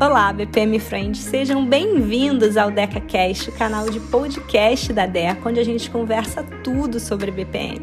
Olá, 0.00 0.32
BPM 0.32 0.80
Friends, 0.80 1.20
sejam 1.20 1.64
bem-vindos 1.64 2.56
ao 2.56 2.68
DecaCast, 2.68 3.48
o 3.48 3.56
canal 3.56 3.88
de 3.88 4.00
podcast 4.00 4.92
da 4.92 5.06
Deca, 5.06 5.48
onde 5.48 5.60
a 5.60 5.64
gente 5.64 5.88
conversa 5.88 6.42
tudo 6.64 6.98
sobre 6.98 7.30
BPM. 7.30 7.78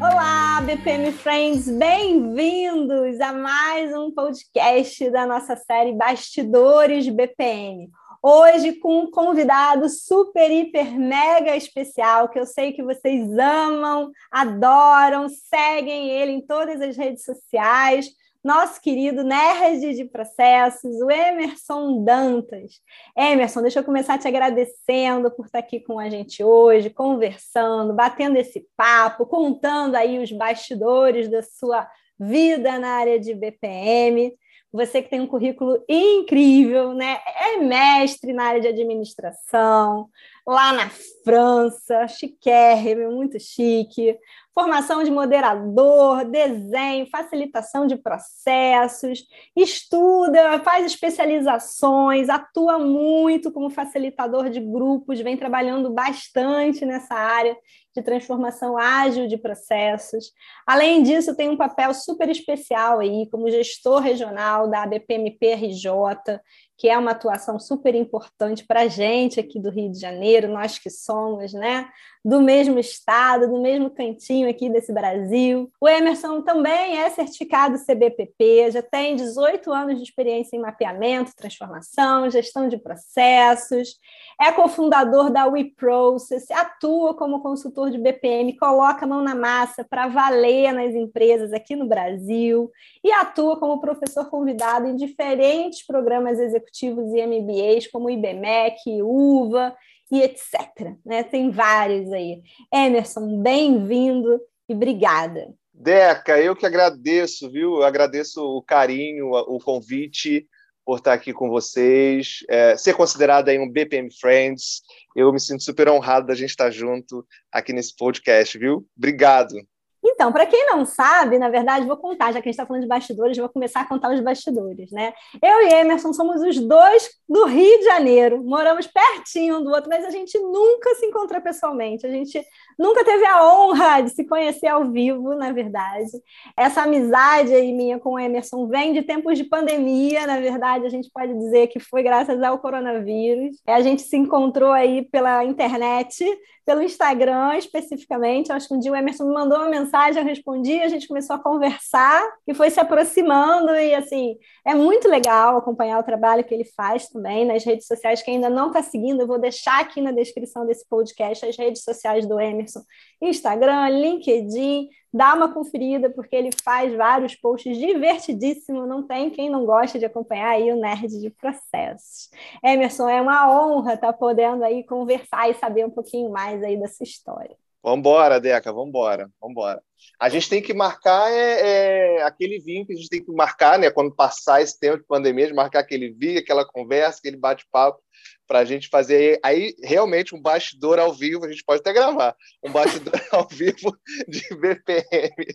Olá, 0.00 0.60
BPM 0.60 1.10
Friends, 1.10 1.68
bem-vindos 1.68 3.20
a 3.20 3.32
mais 3.32 3.92
um 3.92 4.12
podcast 4.12 5.10
da 5.10 5.26
nossa 5.26 5.56
série 5.56 5.92
Bastidores 5.94 7.08
BPM. 7.08 7.90
Hoje 8.22 8.74
com 8.74 9.00
um 9.00 9.10
convidado 9.10 9.88
super, 9.88 10.48
hiper, 10.48 10.96
mega 10.96 11.56
especial, 11.56 12.28
que 12.28 12.38
eu 12.38 12.46
sei 12.46 12.72
que 12.72 12.84
vocês 12.84 13.36
amam, 13.36 14.12
adoram, 14.30 15.26
seguem 15.28 16.08
ele 16.08 16.32
em 16.32 16.40
todas 16.40 16.80
as 16.80 16.96
redes 16.96 17.24
sociais 17.24 18.06
nosso 18.44 18.78
querido 18.78 19.24
nerd 19.24 19.94
de 19.94 20.04
processos, 20.04 21.00
o 21.00 21.10
Emerson 21.10 22.04
Dantas. 22.04 22.74
Emerson, 23.16 23.62
deixa 23.62 23.80
eu 23.80 23.84
começar 23.84 24.18
te 24.18 24.28
agradecendo 24.28 25.30
por 25.30 25.46
estar 25.46 25.60
aqui 25.60 25.80
com 25.80 25.98
a 25.98 26.10
gente 26.10 26.44
hoje, 26.44 26.90
conversando, 26.90 27.94
batendo 27.94 28.36
esse 28.36 28.68
papo, 28.76 29.24
contando 29.24 29.94
aí 29.94 30.18
os 30.18 30.30
bastidores 30.30 31.30
da 31.30 31.42
sua 31.42 31.88
vida 32.20 32.78
na 32.78 32.90
área 32.90 33.18
de 33.18 33.34
BPM. 33.34 34.32
Você 34.74 35.00
que 35.00 35.08
tem 35.08 35.20
um 35.20 35.26
currículo 35.28 35.80
incrível, 35.88 36.92
né? 36.94 37.20
É 37.36 37.58
mestre 37.58 38.32
na 38.32 38.46
área 38.46 38.60
de 38.60 38.66
administração, 38.66 40.08
lá 40.44 40.72
na 40.72 40.90
França, 41.22 42.08
chiquérrimo, 42.08 43.12
muito 43.12 43.38
chique 43.38 44.18
formação 44.54 45.02
de 45.02 45.10
moderador, 45.10 46.24
desenho, 46.24 47.06
facilitação 47.06 47.86
de 47.88 47.96
processos, 47.96 49.26
estuda, 49.56 50.60
faz 50.60 50.86
especializações, 50.86 52.28
atua 52.28 52.78
muito 52.78 53.50
como 53.50 53.68
facilitador 53.68 54.48
de 54.48 54.60
grupos, 54.60 55.20
vem 55.20 55.36
trabalhando 55.36 55.90
bastante 55.90 56.86
nessa 56.86 57.14
área 57.14 57.56
de 57.94 58.02
transformação 58.02 58.76
ágil 58.76 59.28
de 59.28 59.36
processos. 59.36 60.32
Além 60.66 61.02
disso, 61.02 61.36
tem 61.36 61.48
um 61.48 61.56
papel 61.56 61.94
super 61.94 62.28
especial 62.28 62.98
aí 62.98 63.28
como 63.30 63.50
gestor 63.50 64.00
regional 64.00 64.68
da 64.68 64.82
ABPMP 64.82 65.54
RJ, 65.54 66.40
que 66.76 66.88
é 66.88 66.98
uma 66.98 67.12
atuação 67.12 67.58
super 67.60 67.94
importante 67.94 68.66
para 68.66 68.82
a 68.82 68.88
gente 68.88 69.38
aqui 69.38 69.60
do 69.60 69.70
Rio 69.70 69.92
de 69.92 70.00
Janeiro, 70.00 70.48
nós 70.48 70.78
que 70.78 70.90
somos, 70.90 71.52
né? 71.52 71.88
Do 72.24 72.40
mesmo 72.40 72.78
estado, 72.78 73.48
do 73.48 73.60
mesmo 73.60 73.90
cantinho 73.90 74.48
aqui 74.48 74.70
desse 74.70 74.92
Brasil. 74.92 75.70
O 75.78 75.86
Emerson 75.86 76.40
também 76.40 76.96
é 76.98 77.10
certificado 77.10 77.78
CBPP, 77.78 78.70
já 78.70 78.82
tem 78.82 79.14
18 79.14 79.70
anos 79.70 79.98
de 79.98 80.04
experiência 80.04 80.56
em 80.56 80.60
mapeamento, 80.60 81.36
transformação, 81.36 82.30
gestão 82.30 82.66
de 82.66 82.78
processos, 82.78 83.98
é 84.40 84.50
cofundador 84.52 85.30
da 85.30 85.46
WeProcess, 85.46 86.50
atua 86.50 87.14
como 87.14 87.42
consultor 87.42 87.90
de 87.90 87.98
BPM, 87.98 88.56
coloca 88.56 89.04
a 89.04 89.08
mão 89.08 89.22
na 89.22 89.34
massa 89.34 89.84
para 89.84 90.08
valer 90.08 90.72
nas 90.72 90.94
empresas 90.94 91.52
aqui 91.52 91.76
no 91.76 91.86
Brasil 91.86 92.70
e 93.02 93.12
atua 93.12 93.58
como 93.58 93.80
professor 93.80 94.30
convidado 94.30 94.88
em 94.88 94.96
diferentes 94.96 95.86
programas 95.86 96.40
executivos 96.40 97.12
e 97.12 97.26
MBAs, 97.26 97.86
como 97.88 98.06
o 98.06 98.10
IBMEC, 98.10 99.02
UVA 99.02 99.76
e 100.14 100.22
etc. 100.22 100.96
Né? 101.04 101.24
Tem 101.24 101.50
vários 101.50 102.12
aí. 102.12 102.40
Emerson, 102.72 103.42
bem-vindo 103.42 104.40
e 104.68 104.74
obrigada. 104.74 105.52
Deca, 105.72 106.40
eu 106.40 106.54
que 106.54 106.64
agradeço, 106.64 107.50
viu? 107.50 107.76
Eu 107.76 107.82
agradeço 107.82 108.40
o 108.40 108.62
carinho, 108.62 109.32
o 109.32 109.58
convite 109.58 110.46
por 110.84 110.98
estar 110.98 111.14
aqui 111.14 111.32
com 111.32 111.48
vocês, 111.48 112.44
é, 112.48 112.76
ser 112.76 112.94
considerado 112.94 113.48
aí 113.48 113.58
um 113.58 113.68
BPM 113.68 114.08
Friends. 114.20 114.82
Eu 115.16 115.32
me 115.32 115.40
sinto 115.40 115.64
super 115.64 115.88
honrado 115.88 116.26
da 116.26 116.34
gente 116.34 116.50
estar 116.50 116.70
junto 116.70 117.26
aqui 117.50 117.72
nesse 117.72 117.96
podcast, 117.96 118.56
viu? 118.56 118.86
Obrigado. 118.96 119.56
Então, 120.04 120.30
para 120.30 120.44
quem 120.44 120.66
não 120.66 120.84
sabe, 120.84 121.38
na 121.38 121.48
verdade, 121.48 121.86
vou 121.86 121.96
contar, 121.96 122.32
já 122.32 122.42
que 122.42 122.48
a 122.48 122.52
gente 122.52 122.60
está 122.60 122.66
falando 122.66 122.82
de 122.82 122.88
bastidores, 122.88 123.38
vou 123.38 123.48
começar 123.48 123.80
a 123.80 123.88
contar 123.88 124.12
os 124.12 124.20
bastidores, 124.20 124.90
né? 124.92 125.14
Eu 125.42 125.62
e 125.62 125.72
Emerson 125.72 126.12
somos 126.12 126.42
os 126.42 126.58
dois 126.60 127.10
do 127.26 127.46
Rio 127.46 127.78
de 127.78 127.84
Janeiro, 127.84 128.44
moramos 128.44 128.86
pertinho 128.86 129.58
um 129.58 129.64
do 129.64 129.70
outro, 129.70 129.88
mas 129.88 130.04
a 130.04 130.10
gente 130.10 130.38
nunca 130.38 130.94
se 130.96 131.06
encontrou 131.06 131.40
pessoalmente, 131.40 132.06
a 132.06 132.10
gente 132.10 132.44
nunca 132.78 133.02
teve 133.04 133.24
a 133.24 133.46
honra 133.46 134.02
de 134.02 134.10
se 134.10 134.24
conhecer 134.24 134.66
ao 134.66 134.84
vivo, 134.84 135.34
na 135.34 135.52
verdade. 135.52 136.10
Essa 136.56 136.82
amizade 136.82 137.54
aí 137.54 137.72
minha 137.72 137.98
com 137.98 138.10
o 138.10 138.18
Emerson 138.18 138.66
vem 138.66 138.92
de 138.92 139.02
tempos 139.02 139.38
de 139.38 139.44
pandemia, 139.44 140.26
na 140.26 140.38
verdade, 140.38 140.84
a 140.84 140.90
gente 140.90 141.10
pode 141.10 141.32
dizer 141.34 141.68
que 141.68 141.80
foi 141.80 142.02
graças 142.02 142.42
ao 142.42 142.58
coronavírus. 142.58 143.56
A 143.66 143.80
gente 143.80 144.02
se 144.02 144.16
encontrou 144.16 144.72
aí 144.72 145.02
pela 145.02 145.44
internet, 145.44 146.24
pelo 146.64 146.82
Instagram 146.82 147.56
especificamente. 147.56 148.52
Acho 148.52 148.68
que 148.68 148.74
um 148.74 148.78
dia 148.78 148.92
o 148.92 148.96
Emerson 148.96 149.24
me 149.24 149.34
mandou 149.34 149.58
uma 149.58 149.68
mensagem, 149.68 149.93
eu 150.16 150.24
respondi, 150.24 150.80
a 150.80 150.88
gente 150.88 151.06
começou 151.06 151.36
a 151.36 151.38
conversar 151.38 152.20
e 152.46 152.52
foi 152.52 152.68
se 152.68 152.80
aproximando. 152.80 153.70
E 153.76 153.94
assim, 153.94 154.36
é 154.66 154.74
muito 154.74 155.08
legal 155.08 155.56
acompanhar 155.56 156.00
o 156.00 156.02
trabalho 156.02 156.42
que 156.42 156.52
ele 156.52 156.64
faz 156.64 157.08
também 157.08 157.44
nas 157.44 157.64
redes 157.64 157.86
sociais. 157.86 158.20
Quem 158.20 158.34
ainda 158.34 158.50
não 158.50 158.68
está 158.68 158.82
seguindo, 158.82 159.20
eu 159.20 159.26
vou 159.26 159.38
deixar 159.38 159.80
aqui 159.80 160.00
na 160.00 160.10
descrição 160.10 160.66
desse 160.66 160.84
podcast 160.88 161.46
as 161.46 161.56
redes 161.56 161.84
sociais 161.84 162.26
do 162.26 162.40
Emerson: 162.40 162.80
Instagram, 163.22 163.88
LinkedIn, 163.90 164.88
dá 165.12 165.32
uma 165.32 165.54
conferida, 165.54 166.10
porque 166.10 166.34
ele 166.34 166.50
faz 166.64 166.92
vários 166.92 167.36
posts 167.36 167.78
divertidíssimos, 167.78 168.88
não 168.88 169.06
tem 169.06 169.30
quem 169.30 169.48
não 169.48 169.64
gosta 169.64 169.96
de 169.96 170.04
acompanhar 170.04 170.48
aí 170.48 170.72
o 170.72 170.76
Nerd 170.76 171.20
de 171.20 171.30
Processos. 171.30 172.30
Emerson, 172.64 173.08
é 173.08 173.22
uma 173.22 173.48
honra 173.48 173.94
estar 173.94 174.08
tá 174.08 174.12
podendo 174.12 174.64
aí 174.64 174.84
conversar 174.84 175.48
e 175.48 175.54
saber 175.54 175.86
um 175.86 175.90
pouquinho 175.90 176.30
mais 176.30 176.60
aí 176.64 176.76
dessa 176.76 177.04
história. 177.04 177.56
Vambora, 177.84 178.40
Deca, 178.40 178.72
vambora, 178.72 179.30
vambora. 179.38 179.82
A 180.18 180.30
gente 180.30 180.48
tem 180.48 180.62
que 180.62 180.72
marcar 180.72 181.30
é, 181.30 182.16
é, 182.16 182.22
aquele 182.22 182.58
vinho 182.58 182.86
que 182.86 182.94
a 182.94 182.96
gente 182.96 183.10
tem 183.10 183.22
que 183.22 183.30
marcar, 183.30 183.78
né? 183.78 183.90
Quando 183.90 184.10
passar 184.10 184.62
esse 184.62 184.80
tempo 184.80 184.96
de 184.96 185.04
pandemia, 185.04 185.48
de 185.48 185.52
marcar 185.52 185.80
aquele 185.80 186.10
vinho, 186.10 186.38
aquela 186.38 186.64
conversa, 186.64 187.18
aquele 187.18 187.36
bate-papo 187.36 188.00
para 188.46 188.60
a 188.60 188.64
gente 188.64 188.88
fazer 188.88 189.38
aí 189.44 189.74
realmente 189.82 190.34
um 190.34 190.40
bastidor 190.40 190.98
ao 190.98 191.12
vivo, 191.12 191.44
a 191.44 191.50
gente 191.50 191.62
pode 191.62 191.80
até 191.80 191.92
gravar, 191.92 192.34
um 192.64 192.72
bastidor 192.72 193.20
ao 193.30 193.46
vivo 193.48 193.94
de 194.26 194.42
BPM. 194.56 195.46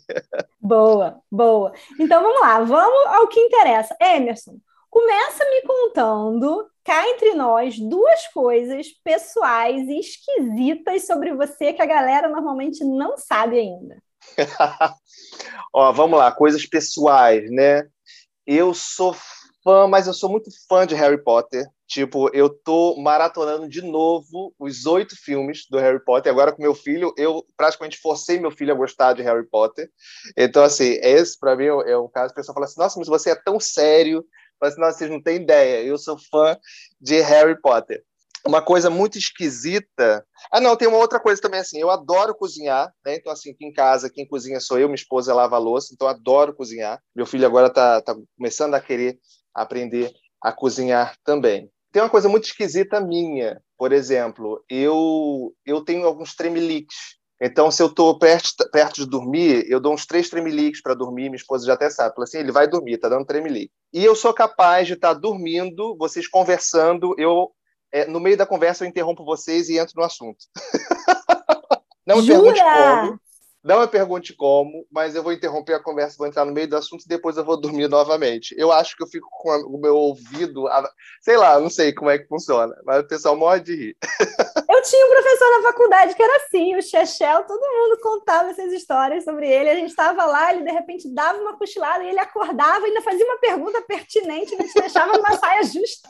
Boa, 0.61 1.19
boa. 1.31 1.73
Então 1.99 2.21
vamos 2.21 2.41
lá, 2.41 2.59
vamos 2.59 3.07
ao 3.07 3.27
que 3.27 3.39
interessa. 3.39 3.95
Emerson, 3.99 4.59
começa 4.87 5.43
me 5.45 5.63
contando, 5.63 6.69
cá 6.89 7.07
entre 7.07 7.35
nós, 7.35 7.77
duas 7.77 8.25
coisas 8.29 8.87
pessoais 9.03 9.87
e 9.87 9.99
esquisitas 9.99 11.05
sobre 11.05 11.35
você 11.35 11.71
que 11.71 11.83
a 11.83 11.85
galera 11.85 12.27
normalmente 12.27 12.83
não 12.83 13.15
sabe 13.15 13.59
ainda. 13.59 14.01
Ó, 15.71 15.91
vamos 15.91 16.17
lá, 16.17 16.31
coisas 16.31 16.65
pessoais, 16.65 17.51
né? 17.51 17.87
Eu 18.43 18.73
sou 18.73 19.15
fã, 19.63 19.87
mas 19.87 20.07
eu 20.07 20.15
sou 20.15 20.31
muito 20.31 20.49
fã 20.67 20.87
de 20.87 20.95
Harry 20.95 21.23
Potter. 21.23 21.63
Tipo, 21.87 22.35
eu 22.35 22.49
tô 22.49 22.95
maratonando 22.99 23.69
de 23.69 23.83
novo 23.83 24.51
os 24.57 24.87
oito 24.87 25.15
filmes 25.15 25.67
do 25.69 25.77
Harry 25.77 26.03
Potter. 26.03 26.31
Agora 26.31 26.51
com 26.51 26.61
meu 26.61 26.73
filho, 26.73 27.13
eu 27.15 27.45
praticamente 27.55 27.99
forcei 27.99 28.39
meu 28.39 28.49
filho 28.49 28.73
a 28.73 28.77
gostar 28.77 29.13
de 29.13 29.21
Harry 29.21 29.47
Potter. 29.47 29.87
Então, 30.35 30.63
assim, 30.63 30.97
esse 31.03 31.37
para 31.37 31.55
mim 31.55 31.65
é 31.65 31.97
um 31.97 32.07
caso. 32.07 32.31
O 32.31 32.35
pessoal 32.35 32.55
fala 32.55 32.65
assim: 32.65 32.79
nossa, 32.79 32.97
mas 32.97 33.07
você 33.07 33.29
é 33.29 33.35
tão 33.35 33.59
sério. 33.59 34.25
Fala 34.59 34.71
assim, 34.71 34.97
vocês 34.97 35.09
não 35.09 35.21
têm 35.21 35.37
ideia. 35.37 35.83
Eu 35.83 35.97
sou 35.97 36.17
fã 36.31 36.57
de 36.99 37.19
Harry 37.21 37.59
Potter. 37.61 38.03
Uma 38.45 38.61
coisa 38.61 38.89
muito 38.89 39.17
esquisita. 39.17 40.25
Ah, 40.51 40.61
não, 40.61 40.75
tem 40.75 40.87
uma 40.87 40.97
outra 40.97 41.19
coisa 41.19 41.41
também 41.41 41.59
assim. 41.59 41.79
Eu 41.79 41.89
adoro 41.89 42.35
cozinhar, 42.35 42.91
né? 43.05 43.15
Então, 43.15 43.31
assim, 43.31 43.51
aqui 43.51 43.65
em 43.65 43.73
casa, 43.73 44.09
quem 44.09 44.27
cozinha 44.27 44.59
sou 44.59 44.79
eu, 44.79 44.87
minha 44.87 44.95
esposa 44.95 45.33
lava 45.33 45.55
a 45.55 45.59
louça, 45.59 45.93
então 45.93 46.07
adoro 46.07 46.55
cozinhar. 46.55 47.01
Meu 47.15 47.25
filho 47.25 47.45
agora 47.45 47.69
tá, 47.69 48.01
tá 48.01 48.15
começando 48.37 48.75
a 48.75 48.81
querer 48.81 49.19
aprender 49.53 50.11
a 50.41 50.51
cozinhar 50.51 51.15
também. 51.23 51.69
Tem 51.91 52.01
uma 52.01 52.09
coisa 52.09 52.29
muito 52.29 52.45
esquisita 52.45 53.01
minha, 53.01 53.61
por 53.77 53.91
exemplo, 53.91 54.63
eu 54.69 55.53
eu 55.65 55.83
tenho 55.83 56.05
alguns 56.05 56.35
tremeliques. 56.35 57.18
Então, 57.41 57.71
se 57.71 57.81
eu 57.81 57.87
estou 57.87 58.19
perto, 58.19 58.69
perto 58.71 58.95
de 58.95 59.05
dormir, 59.05 59.65
eu 59.69 59.79
dou 59.79 59.93
uns 59.93 60.05
três 60.05 60.29
tremeliques 60.29 60.81
para 60.81 60.93
dormir. 60.93 61.29
Minha 61.29 61.37
esposa 61.37 61.65
já 61.65 61.73
até 61.73 61.89
sabe. 61.89 62.13
Fala 62.13 62.25
assim: 62.25 62.39
ele 62.39 62.51
vai 62.51 62.67
dormir, 62.67 62.97
tá 62.97 63.07
dando 63.07 63.25
tremelique. 63.25 63.71
E 63.93 64.03
eu 64.03 64.15
sou 64.15 64.33
capaz 64.33 64.87
de 64.87 64.93
estar 64.93 65.13
tá 65.13 65.19
dormindo, 65.19 65.95
vocês 65.97 66.27
conversando, 66.27 67.15
eu 67.17 67.49
é, 67.91 68.05
no 68.05 68.19
meio 68.19 68.37
da 68.37 68.45
conversa 68.45 68.83
eu 68.83 68.89
interrompo 68.89 69.25
vocês 69.25 69.69
e 69.69 69.77
entro 69.77 69.93
no 69.95 70.03
assunto. 70.03 70.45
Não 72.05 72.17
me 72.17 72.23
Jura? 72.23 72.41
pergunte 72.41 72.61
como. 72.61 73.19
Não 73.63 73.81
me 73.81 73.87
pergunte 73.87 74.33
como, 74.33 74.85
mas 74.91 75.15
eu 75.15 75.23
vou 75.23 75.33
interromper 75.33 75.73
a 75.73 75.83
conversa, 75.83 76.15
vou 76.17 76.27
entrar 76.27 76.45
no 76.45 76.53
meio 76.53 76.67
do 76.67 76.77
assunto 76.77 77.03
e 77.03 77.07
depois 77.09 77.35
eu 77.35 77.43
vou 77.43 77.59
dormir 77.59 77.89
novamente. 77.89 78.55
Eu 78.57 78.71
acho 78.71 78.95
que 78.95 79.03
eu 79.03 79.07
fico 79.07 79.27
com 79.29 79.49
o 79.67 79.79
meu 79.79 79.95
ouvido, 79.95 80.65
sei 81.21 81.35
lá, 81.35 81.59
não 81.59 81.69
sei 81.69 81.93
como 81.93 82.09
é 82.09 82.17
que 82.17 82.27
funciona, 82.27 82.73
mas 82.85 83.01
o 83.01 83.07
pessoal 83.07 83.35
morre 83.35 83.59
de 83.59 83.75
rir. 83.75 83.97
Eu 84.69 84.83
tinha 84.83 85.05
um 85.05 85.09
professor 85.09 85.51
na 85.57 85.63
faculdade 85.63 86.15
que 86.15 86.23
era 86.23 86.35
assim, 86.37 86.75
o 86.77 86.81
Chechel, 86.81 87.43
todo 87.43 87.59
mundo 87.59 87.99
contava 88.01 88.51
essas 88.51 88.71
histórias 88.71 89.25
sobre 89.25 89.49
ele. 89.49 89.69
A 89.69 89.75
gente 89.75 89.89
estava 89.89 90.25
lá, 90.25 90.53
ele 90.53 90.63
de 90.63 90.71
repente 90.71 91.13
dava 91.13 91.37
uma 91.39 91.57
cochilada 91.57 92.03
e 92.03 92.09
ele 92.09 92.19
acordava 92.19 92.85
e 92.85 92.89
ainda 92.89 93.01
fazia 93.01 93.25
uma 93.25 93.39
pergunta 93.39 93.81
pertinente, 93.81 94.53
e 94.53 94.57
te 94.57 94.79
deixava 94.79 95.11
numa 95.17 95.35
saia 95.37 95.63
justa. 95.63 96.09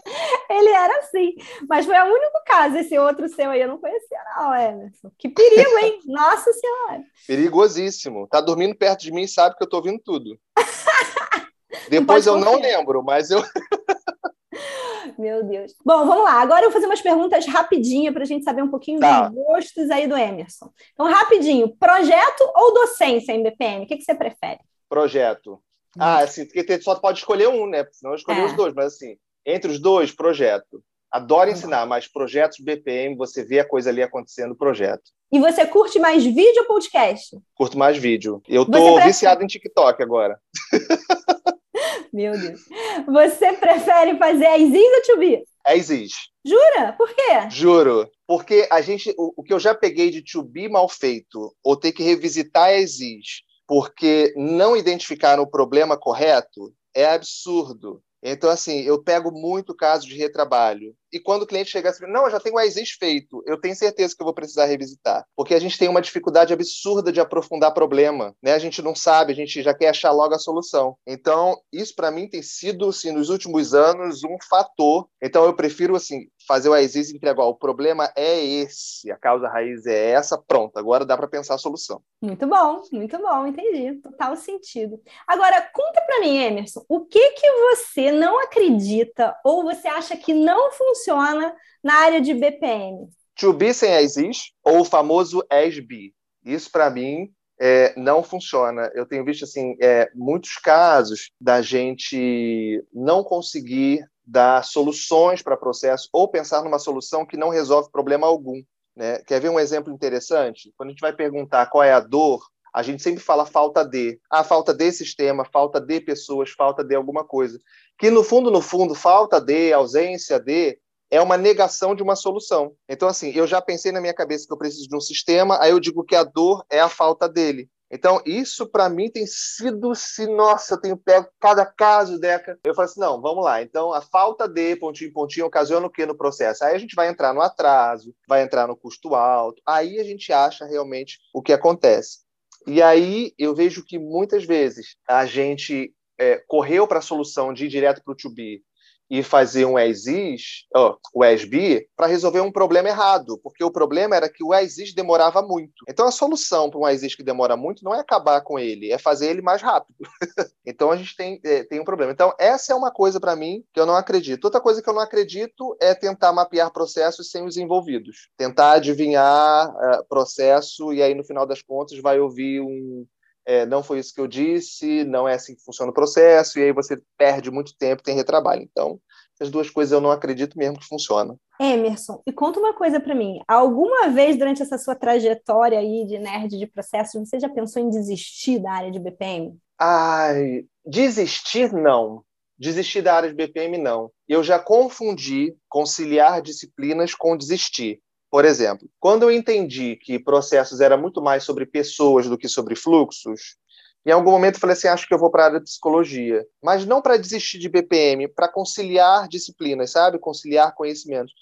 Ele 0.49 0.69
era 0.69 0.99
assim. 0.99 1.35
Mas 1.67 1.85
foi 1.85 1.95
o 1.95 2.13
único 2.13 2.43
caso, 2.45 2.77
esse 2.77 2.97
outro 2.99 3.27
seu 3.29 3.49
aí, 3.49 3.61
eu 3.61 3.69
não 3.69 3.79
conhecia, 3.79 4.19
não, 4.35 4.53
Emerson. 4.53 5.11
Que 5.17 5.29
perigo, 5.29 5.77
hein? 5.79 5.99
Nossa 6.05 6.51
Senhora. 6.53 7.03
Perigosíssimo. 7.39 8.27
Tá 8.27 8.41
dormindo 8.41 8.75
perto 8.75 9.01
de 9.01 9.13
mim 9.13 9.21
e 9.21 9.27
sabe 9.27 9.55
que 9.55 9.63
eu 9.63 9.69
tô 9.69 9.77
ouvindo 9.77 10.01
tudo. 10.03 10.37
Depois 11.89 12.25
não 12.25 12.33
eu 12.37 12.39
não 12.39 12.59
lembro, 12.59 13.01
mas 13.01 13.31
eu. 13.31 13.41
Meu 15.17 15.43
Deus. 15.43 15.73
Bom, 15.83 16.05
vamos 16.05 16.23
lá. 16.23 16.41
Agora 16.41 16.61
eu 16.61 16.69
vou 16.69 16.73
fazer 16.73 16.85
umas 16.85 17.01
perguntas 17.01 17.45
rapidinho 17.45 18.13
para 18.13 18.23
a 18.23 18.25
gente 18.25 18.43
saber 18.43 18.61
um 18.61 18.69
pouquinho 18.69 18.99
tá. 18.99 19.27
dos 19.27 19.35
gostos 19.35 19.89
aí 19.89 20.07
do 20.07 20.17
Emerson. 20.17 20.69
Então, 20.93 21.07
rapidinho, 21.07 21.75
projeto 21.77 22.41
ou 22.55 22.73
docência 22.73 23.31
em 23.31 23.41
BPM? 23.41 23.83
O 23.83 23.87
que, 23.87 23.97
que 23.97 24.03
você 24.03 24.15
prefere? 24.15 24.59
Projeto. 24.87 25.53
Hum. 25.97 25.99
Ah, 25.99 26.19
assim, 26.19 26.45
porque 26.45 26.81
só 26.81 26.95
pode 26.95 27.19
escolher 27.19 27.47
um, 27.47 27.67
né? 27.67 27.85
Senão 27.91 28.13
eu 28.13 28.17
escolhi 28.17 28.39
é. 28.39 28.45
os 28.45 28.53
dois, 28.53 28.73
mas 28.73 28.93
assim, 28.93 29.17
entre 29.45 29.71
os 29.71 29.79
dois, 29.79 30.11
projeto. 30.11 30.83
Adoro 31.11 31.49
tá 31.49 31.57
ensinar, 31.57 31.85
mas 31.85 32.07
projetos 32.07 32.59
BPM, 32.59 33.15
você 33.15 33.43
vê 33.43 33.59
a 33.59 33.67
coisa 33.67 33.89
ali 33.89 34.03
acontecendo 34.03 34.55
projeto. 34.55 35.11
E 35.31 35.39
você 35.39 35.65
curte 35.65 35.99
mais 35.99 36.25
vídeo 36.25 36.61
ou 36.61 36.65
podcast? 36.65 37.37
Curto 37.55 37.77
mais 37.77 37.97
vídeo. 37.97 38.41
Eu 38.47 38.65
tô 38.65 38.71
prefere... 38.71 39.05
viciado 39.05 39.43
em 39.43 39.47
TikTok 39.47 40.01
agora. 40.01 40.39
Meu 42.11 42.31
Deus. 42.31 42.61
Você 43.05 43.53
prefere 43.53 44.17
fazer 44.17 44.47
as 44.47 44.61
is 44.61 44.73
ou 44.73 45.01
to 45.03 45.19
be? 45.19 45.43
As 45.63 45.89
is. 45.91 46.11
Jura? 46.43 46.93
Por 46.93 47.13
quê? 47.13 47.49
Juro. 47.51 48.09
Porque 48.25 48.67
a 48.71 48.81
gente, 48.81 49.13
o, 49.19 49.33
o 49.37 49.43
que 49.43 49.53
eu 49.53 49.59
já 49.59 49.75
peguei 49.75 50.09
de 50.09 50.23
to 50.23 50.41
be 50.41 50.67
mal 50.67 50.89
feito, 50.89 51.55
ou 51.63 51.75
ter 51.75 51.91
que 51.91 52.01
revisitar 52.01 52.73
as 52.73 52.99
is, 52.99 53.43
porque 53.67 54.33
não 54.35 54.75
identificaram 54.75 55.43
o 55.43 55.49
problema 55.49 55.95
correto, 55.95 56.73
é 56.95 57.05
absurdo. 57.05 58.01
Então, 58.21 58.49
assim, 58.49 58.81
eu 58.81 59.01
pego 59.01 59.31
muito 59.31 59.75
caso 59.75 60.07
de 60.07 60.17
retrabalho. 60.17 60.95
E 61.11 61.19
quando 61.19 61.43
o 61.43 61.47
cliente 61.47 61.71
chega 61.71 61.89
assim, 61.89 62.05
não, 62.07 62.25
eu 62.25 62.31
já 62.31 62.39
tenho 62.39 62.55
o 62.55 62.57
AISIS 62.59 62.91
feito, 62.91 63.43
eu 63.45 63.59
tenho 63.59 63.75
certeza 63.75 64.15
que 64.15 64.21
eu 64.21 64.25
vou 64.25 64.33
precisar 64.33 64.65
revisitar. 64.65 65.25
Porque 65.35 65.53
a 65.53 65.59
gente 65.59 65.77
tem 65.77 65.89
uma 65.89 66.01
dificuldade 66.01 66.53
absurda 66.53 67.11
de 67.11 67.19
aprofundar 67.19 67.73
problema, 67.73 68.35
né? 68.41 68.53
A 68.53 68.59
gente 68.59 68.81
não 68.81 68.95
sabe, 68.95 69.31
a 69.31 69.35
gente 69.35 69.61
já 69.61 69.73
quer 69.73 69.89
achar 69.89 70.11
logo 70.11 70.35
a 70.35 70.39
solução. 70.39 70.95
Então, 71.07 71.57
isso 71.71 71.95
para 71.95 72.11
mim 72.11 72.27
tem 72.27 72.41
sido, 72.41 72.89
assim, 72.89 73.11
nos 73.11 73.29
últimos 73.29 73.73
anos, 73.73 74.23
um 74.23 74.37
fator. 74.49 75.07
Então, 75.21 75.45
eu 75.45 75.53
prefiro, 75.53 75.95
assim, 75.95 76.27
fazer 76.47 76.69
o 76.69 76.73
AISIS 76.73 77.11
e 77.11 77.15
entregar, 77.15 77.45
o 77.45 77.53
problema 77.53 78.11
é 78.15 78.43
esse, 78.43 79.11
a 79.11 79.17
causa 79.17 79.47
raiz 79.47 79.85
é 79.85 80.11
essa, 80.11 80.35
pronto, 80.35 80.77
agora 80.77 81.05
dá 81.05 81.15
para 81.15 81.27
pensar 81.27 81.53
a 81.53 81.59
solução. 81.59 82.01
Muito 82.21 82.47
bom, 82.47 82.81
muito 82.91 83.17
bom, 83.19 83.45
entendi. 83.45 83.93
Total 84.01 84.35
sentido. 84.35 84.99
Agora, 85.27 85.61
conta 85.71 86.01
para 86.01 86.19
mim, 86.21 86.37
Emerson, 86.37 86.83
o 86.89 87.05
que 87.05 87.31
que 87.31 87.51
você 87.51 88.11
não 88.11 88.41
acredita 88.41 89.35
ou 89.45 89.63
você 89.63 89.87
acha 89.87 90.17
que 90.17 90.33
não 90.33 90.71
funciona 90.71 90.98
funciona 90.99 91.55
na 91.83 91.95
área 91.95 92.21
de 92.21 92.33
BPM? 92.33 93.07
To 93.39 93.53
be 93.53 93.73
sem 93.73 93.95
as 93.95 94.17
is, 94.17 94.51
ou 94.63 94.81
o 94.81 94.85
famoso 94.85 95.41
as 95.49 95.79
be. 95.79 96.13
Isso, 96.43 96.69
para 96.71 96.89
mim, 96.89 97.31
é, 97.59 97.93
não 97.97 98.21
funciona. 98.21 98.91
Eu 98.93 99.05
tenho 99.05 99.23
visto 99.23 99.45
assim 99.45 99.77
é, 99.81 100.09
muitos 100.13 100.55
casos 100.55 101.31
da 101.39 101.61
gente 101.61 102.83
não 102.93 103.23
conseguir 103.23 104.05
dar 104.25 104.63
soluções 104.63 105.41
para 105.41 105.57
processo 105.57 106.07
ou 106.13 106.27
pensar 106.27 106.63
numa 106.63 106.79
solução 106.79 107.25
que 107.25 107.37
não 107.37 107.49
resolve 107.49 107.89
problema 107.91 108.27
algum. 108.27 108.61
Né? 108.95 109.19
Quer 109.25 109.39
ver 109.39 109.49
um 109.49 109.59
exemplo 109.59 109.93
interessante? 109.93 110.71
Quando 110.77 110.89
a 110.89 110.91
gente 110.91 111.01
vai 111.01 111.13
perguntar 111.13 111.67
qual 111.67 111.83
é 111.83 111.93
a 111.93 111.99
dor, 111.99 112.41
a 112.73 112.83
gente 112.83 113.01
sempre 113.01 113.23
fala 113.23 113.45
falta 113.45 113.83
de. 113.83 114.19
Ah, 114.29 114.43
falta 114.43 114.73
de 114.73 114.91
sistema, 114.91 115.43
falta 115.45 115.81
de 115.81 115.99
pessoas, 115.99 116.51
falta 116.51 116.83
de 116.83 116.93
alguma 116.93 117.23
coisa. 117.23 117.59
Que 117.97 118.11
no 118.11 118.23
fundo, 118.23 118.51
no 118.51 118.61
fundo, 118.61 118.93
falta 118.93 119.41
de, 119.41 119.73
ausência 119.73 120.39
de, 120.39 120.77
é 121.11 121.21
uma 121.21 121.37
negação 121.37 121.95
de 121.95 122.03
uma 122.03 122.15
solução. 122.15 122.73
Então, 122.87 123.07
assim, 123.07 123.31
eu 123.31 123.47
já 123.47 123.61
pensei 123.61 123.91
na 123.91 124.01
minha 124.01 124.13
cabeça 124.13 124.45
que 124.45 124.53
eu 124.53 124.57
preciso 124.57 124.87
de 124.87 124.95
um 124.95 125.01
sistema, 125.01 125.57
aí 125.61 125.71
eu 125.71 125.79
digo 125.79 126.03
que 126.03 126.15
a 126.15 126.23
dor 126.23 126.63
é 126.69 126.79
a 126.79 126.89
falta 126.89 127.27
dele. 127.27 127.69
Então, 127.91 128.21
isso 128.23 128.67
para 128.67 128.87
mim 128.87 129.09
tem 129.09 129.25
sido, 129.25 129.95
se 129.95 130.27
nossa, 130.27 130.75
eu 130.75 130.81
tenho 130.81 130.95
pego 130.95 131.27
cada 131.39 131.65
caso, 131.65 132.19
Deca. 132.19 132.57
Eu 132.63 132.75
falo 132.75 132.85
assim: 132.85 132.99
não, 132.99 133.19
vamos 133.19 133.43
lá. 133.43 133.63
Então, 133.63 133.91
a 133.91 134.01
falta 134.01 134.47
de 134.47 134.75
pontinho, 134.75 135.11
pontinho 135.11 135.47
ocasiona 135.47 135.87
o 135.87 135.89
que 135.89 136.05
no 136.05 136.15
processo? 136.15 136.63
Aí 136.63 136.75
a 136.75 136.77
gente 136.77 136.93
vai 136.93 137.09
entrar 137.09 137.33
no 137.33 137.41
atraso, 137.41 138.13
vai 138.27 138.43
entrar 138.43 138.67
no 138.67 138.77
custo 138.77 139.15
alto, 139.15 139.59
aí 139.65 139.99
a 139.99 140.03
gente 140.03 140.31
acha 140.31 140.65
realmente 140.65 141.17
o 141.33 141.41
que 141.41 141.51
acontece. 141.51 142.19
E 142.67 142.81
aí 142.81 143.33
eu 143.39 143.55
vejo 143.55 143.83
que 143.83 143.97
muitas 143.97 144.43
vezes 144.43 144.95
a 145.07 145.25
gente 145.25 145.91
é, 146.19 146.43
correu 146.47 146.87
para 146.87 146.99
a 146.99 147.01
solução 147.01 147.51
de 147.53 147.65
ir 147.65 147.69
direto 147.69 148.03
para 148.03 148.11
o 148.11 148.15
to 148.15 148.29
be 148.29 148.61
e 149.09 149.23
fazer 149.23 149.65
um 149.65 149.75
as-is, 149.75 150.65
oh, 150.75 150.95
o 151.13 151.23
as-be, 151.23 151.87
para 151.95 152.07
resolver 152.07 152.41
um 152.41 152.51
problema 152.51 152.89
errado, 152.89 153.39
porque 153.41 153.63
o 153.63 153.71
problema 153.71 154.15
era 154.15 154.29
que 154.29 154.43
o 154.43 154.53
as-is 154.53 154.93
demorava 154.93 155.41
muito. 155.41 155.83
Então 155.89 156.07
a 156.07 156.11
solução 156.11 156.69
para 156.69 156.79
um 156.79 156.85
as-is 156.85 157.15
que 157.15 157.23
demora 157.23 157.57
muito 157.57 157.83
não 157.83 157.93
é 157.93 157.99
acabar 157.99 158.41
com 158.41 158.59
ele, 158.59 158.91
é 158.91 158.97
fazer 158.97 159.29
ele 159.29 159.41
mais 159.41 159.61
rápido. 159.61 159.97
então 160.65 160.91
a 160.91 160.95
gente 160.95 161.15
tem, 161.15 161.39
é, 161.43 161.63
tem 161.63 161.79
um 161.79 161.85
problema. 161.85 162.11
Então 162.11 162.33
essa 162.39 162.71
é 162.71 162.75
uma 162.75 162.91
coisa 162.91 163.19
para 163.19 163.35
mim 163.35 163.63
que 163.73 163.79
eu 163.79 163.85
não 163.85 163.95
acredito. 163.95 164.45
Outra 164.45 164.61
coisa 164.61 164.81
que 164.81 164.89
eu 164.89 164.93
não 164.93 165.01
acredito 165.01 165.75
é 165.81 165.95
tentar 165.95 166.31
mapear 166.31 166.71
processos 166.71 167.31
sem 167.31 167.43
os 167.43 167.57
envolvidos. 167.57 168.29
Tentar 168.37 168.73
adivinhar 168.73 169.69
uh, 169.69 170.05
processo 170.07 170.93
e 170.93 171.01
aí 171.01 171.15
no 171.15 171.23
final 171.23 171.45
das 171.45 171.61
contas 171.61 171.99
vai 171.99 172.19
ouvir 172.19 172.61
um, 172.61 173.05
é, 173.49 173.65
não 173.65 173.81
foi 173.81 173.97
isso 173.97 174.13
que 174.13 174.21
eu 174.21 174.27
disse, 174.27 175.03
não 175.05 175.27
é 175.27 175.33
assim 175.33 175.55
que 175.55 175.63
funciona 175.63 175.89
o 175.89 175.93
processo, 175.93 176.59
e 176.59 176.63
aí 176.65 176.71
você 176.71 177.01
perde 177.17 177.49
muito 177.49 177.75
tempo, 177.79 178.03
tem 178.03 178.15
retrabalho. 178.15 178.61
Então, 178.61 178.99
as 179.41 179.49
duas 179.49 179.71
coisas 179.71 179.91
eu 179.91 179.99
não 179.99 180.11
acredito 180.11 180.55
mesmo 180.55 180.77
que 180.77 180.85
funcionam. 180.85 181.35
Emerson, 181.59 182.21
e 182.27 182.31
conta 182.31 182.59
uma 182.59 182.75
coisa 182.75 182.99
para 182.99 183.15
mim. 183.15 183.39
Alguma 183.47 184.07
vez 184.09 184.37
durante 184.37 184.61
essa 184.61 184.77
sua 184.77 184.93
trajetória 184.93 185.79
aí 185.79 186.05
de 186.05 186.19
nerd 186.19 186.59
de 186.59 186.67
processos, 186.67 187.27
você 187.27 187.39
já 187.39 187.49
pensou 187.49 187.81
em 187.81 187.89
desistir 187.89 188.59
da 188.59 188.71
área 188.71 188.91
de 188.91 188.99
BPM? 188.99 189.57
Ai, 189.79 190.65
desistir 190.85 191.73
não. 191.73 192.23
Desistir 192.55 193.01
da 193.01 193.15
área 193.15 193.29
de 193.29 193.35
BPM 193.35 193.79
não. 193.79 194.11
Eu 194.27 194.43
já 194.43 194.59
confundi 194.59 195.55
conciliar 195.67 196.39
disciplinas 196.43 197.15
com 197.15 197.35
desistir. 197.35 197.99
Por 198.31 198.45
exemplo, 198.45 198.87
quando 198.99 199.23
eu 199.23 199.31
entendi 199.31 199.95
que 199.95 200.19
processos 200.19 200.81
era 200.81 200.95
muito 200.95 201.21
mais 201.21 201.43
sobre 201.43 201.65
pessoas 201.65 202.27
do 202.27 202.37
que 202.37 202.47
sobre 202.47 202.75
fluxos, 202.75 203.57
em 204.05 204.11
algum 204.11 204.31
momento 204.31 204.55
eu 204.55 204.59
falei 204.59 204.75
assim, 204.75 204.87
acho 204.87 205.07
que 205.07 205.13
eu 205.13 205.19
vou 205.19 205.29
para 205.29 205.43
a 205.43 205.45
área 205.47 205.59
de 205.59 205.65
psicologia, 205.65 206.45
mas 206.63 206.85
não 206.85 207.01
para 207.01 207.17
desistir 207.17 207.59
de 207.59 207.67
BPM, 207.67 208.27
para 208.27 208.47
conciliar 208.47 209.27
disciplinas, 209.27 209.91
sabe? 209.91 210.19
Conciliar 210.19 210.73
conhecimentos. 210.73 211.33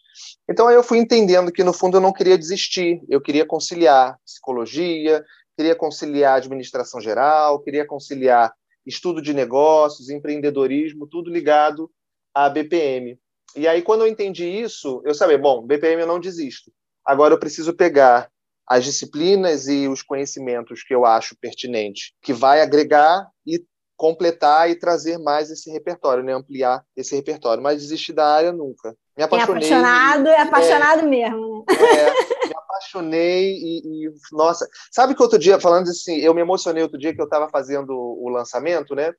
Então 0.50 0.68
aí 0.68 0.76
eu 0.76 0.84
fui 0.84 0.98
entendendo 0.98 1.52
que 1.52 1.64
no 1.64 1.74
fundo 1.74 1.98
eu 1.98 2.02
não 2.02 2.14
queria 2.14 2.38
desistir, 2.38 3.02
eu 3.08 3.22
queria 3.22 3.46
conciliar 3.46 4.18
psicologia, 4.26 5.24
queria 5.56 5.76
conciliar 5.76 6.38
administração 6.38 7.00
geral, 7.00 7.60
queria 7.60 7.86
conciliar 7.86 8.54
estudo 8.86 9.22
de 9.22 9.34
negócios, 9.34 10.10
empreendedorismo, 10.10 11.08
tudo 11.08 11.30
ligado 11.30 11.92
à 12.34 12.50
BPM. 12.50 13.20
E 13.56 13.68
aí, 13.68 13.82
quando 13.82 14.02
eu 14.02 14.08
entendi 14.08 14.46
isso, 14.46 15.02
eu 15.06 15.14
sabia, 15.14 15.38
bom, 15.38 15.66
BPM 15.66 16.02
eu 16.02 16.08
não 16.08 16.20
desisto. 16.20 16.72
Agora 17.06 17.34
eu 17.34 17.40
preciso 17.40 17.74
pegar 17.74 18.30
as 18.68 18.84
disciplinas 18.84 19.68
e 19.68 19.88
os 19.88 20.02
conhecimentos 20.02 20.84
que 20.84 20.94
eu 20.94 21.06
acho 21.06 21.38
pertinente, 21.40 22.14
que 22.22 22.34
vai 22.34 22.62
agregar 22.62 23.28
e 23.46 23.64
completar 23.96 24.70
e 24.70 24.76
trazer 24.76 25.18
mais 25.18 25.50
esse 25.50 25.72
repertório, 25.72 26.24
né? 26.24 26.34
ampliar 26.34 26.84
esse 26.96 27.16
repertório. 27.16 27.64
Mas 27.64 27.82
desistir 27.82 28.14
da 28.14 28.28
área 28.28 28.52
nunca. 28.52 28.96
Me 29.18 29.24
apaixonei. 29.24 29.70
É 29.70 29.74
apaixonado, 29.74 30.28
é 30.28 30.42
apaixonado 30.42 31.00
é, 31.00 31.04
mesmo. 31.04 31.66
Né? 31.68 31.76
É, 31.76 32.48
me 32.48 32.54
apaixonei 32.56 33.54
e, 33.54 34.06
e, 34.06 34.12
nossa, 34.32 34.68
sabe 34.92 35.16
que 35.16 35.24
outro 35.24 35.40
dia 35.40 35.60
falando 35.60 35.90
assim, 35.90 36.18
eu 36.18 36.34
me 36.34 36.42
emocionei 36.42 36.84
outro 36.84 37.00
dia 37.00 37.14
que 37.16 37.22
eu 37.22 37.26
estava 37.26 37.50
fazendo 37.50 37.92
o 37.92 38.30
lançamento, 38.30 38.94
né? 38.94 39.14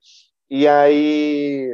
E 0.49 0.68
aí, 0.68 1.68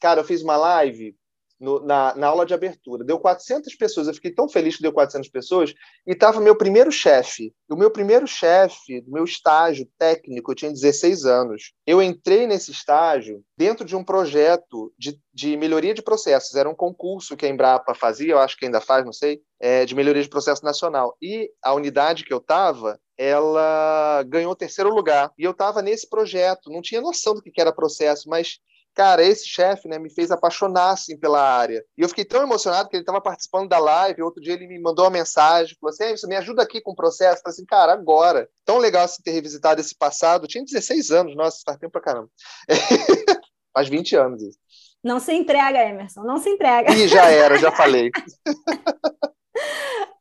cara, 0.00 0.20
eu 0.20 0.24
fiz 0.24 0.42
uma 0.42 0.56
live 0.56 1.14
no, 1.58 1.80
na, 1.80 2.14
na, 2.14 2.26
aula 2.26 2.46
de 2.46 2.54
abertura. 2.54 3.04
Deu 3.04 3.18
400 3.18 3.74
pessoas. 3.74 4.06
Eu 4.06 4.14
fiquei 4.14 4.32
tão 4.32 4.48
feliz 4.48 4.76
que 4.76 4.82
deu 4.82 4.92
400 4.92 5.28
pessoas. 5.30 5.74
E 6.06 6.12
estava 6.12 6.40
meu 6.40 6.56
primeiro 6.56 6.92
chefe. 6.92 7.52
O 7.68 7.76
meu 7.76 7.90
primeiro 7.90 8.26
chefe, 8.26 9.00
do 9.00 9.10
meu 9.10 9.24
estágio 9.24 9.88
técnico, 9.98 10.50
eu 10.50 10.54
tinha 10.54 10.70
16 10.70 11.24
anos. 11.24 11.72
Eu 11.86 12.02
entrei 12.02 12.46
nesse 12.46 12.70
estágio 12.70 13.42
dentro 13.56 13.84
de 13.84 13.96
um 13.96 14.04
projeto 14.04 14.92
de, 14.98 15.18
de 15.32 15.56
melhoria 15.56 15.94
de 15.94 16.02
processos. 16.02 16.54
Era 16.54 16.68
um 16.68 16.74
concurso 16.74 17.36
que 17.36 17.46
a 17.46 17.48
Embrapa 17.48 17.94
fazia, 17.94 18.32
eu 18.32 18.38
acho 18.38 18.56
que 18.56 18.66
ainda 18.66 18.80
faz, 18.80 19.04
não 19.04 19.12
sei, 19.12 19.40
é, 19.60 19.84
de 19.84 19.94
melhoria 19.94 20.22
de 20.22 20.28
processo 20.28 20.64
nacional. 20.64 21.16
E 21.20 21.50
a 21.62 21.72
unidade 21.72 22.24
que 22.24 22.32
eu 22.32 22.38
estava, 22.38 23.00
ela 23.18 24.22
ganhou 24.24 24.54
terceiro 24.54 24.90
lugar. 24.90 25.32
E 25.38 25.44
eu 25.44 25.52
estava 25.52 25.80
nesse 25.80 26.08
projeto. 26.08 26.70
Não 26.70 26.82
tinha 26.82 27.00
noção 27.00 27.34
do 27.34 27.42
que 27.42 27.60
era 27.60 27.72
processo, 27.72 28.28
mas 28.28 28.58
Cara, 28.96 29.22
esse 29.22 29.46
chefe, 29.46 29.86
né, 29.88 29.98
me 29.98 30.08
fez 30.08 30.30
apaixonar 30.30 30.92
assim 30.92 31.18
pela 31.18 31.38
área. 31.38 31.84
E 31.98 32.00
eu 32.00 32.08
fiquei 32.08 32.24
tão 32.24 32.42
emocionado 32.42 32.88
que 32.88 32.96
ele 32.96 33.02
estava 33.02 33.20
participando 33.20 33.68
da 33.68 33.78
live. 33.78 34.22
Outro 34.22 34.42
dia 34.42 34.54
ele 34.54 34.66
me 34.66 34.80
mandou 34.80 35.04
uma 35.04 35.10
mensagem, 35.10 35.76
falou 35.78 35.92
assim: 35.92 36.16
"Você 36.16 36.26
me 36.26 36.34
ajuda 36.34 36.62
aqui 36.62 36.80
com 36.80 36.92
o 36.92 36.96
processo?" 36.96 37.40
Eu 37.40 37.42
falei 37.42 37.52
assim: 37.52 37.66
"Cara, 37.66 37.92
agora". 37.92 38.48
Tão 38.64 38.78
legal 38.78 39.04
assim, 39.04 39.22
ter 39.22 39.32
revisitado 39.32 39.82
esse 39.82 39.94
passado. 39.94 40.44
Eu 40.44 40.48
tinha 40.48 40.64
16 40.64 41.10
anos, 41.10 41.36
nossa, 41.36 41.60
faz 41.62 41.76
tempo 41.76 41.92
pra 41.92 42.00
caramba. 42.00 42.30
faz 43.74 43.86
20 43.86 44.16
anos 44.16 44.42
isso. 44.42 44.58
Não 45.04 45.20
se 45.20 45.34
entrega, 45.34 45.78
Emerson, 45.78 46.22
não 46.22 46.38
se 46.38 46.48
entrega. 46.48 46.90
Ih, 46.90 47.06
já 47.06 47.26
era, 47.30 47.58
já 47.58 47.70
falei. 47.70 48.10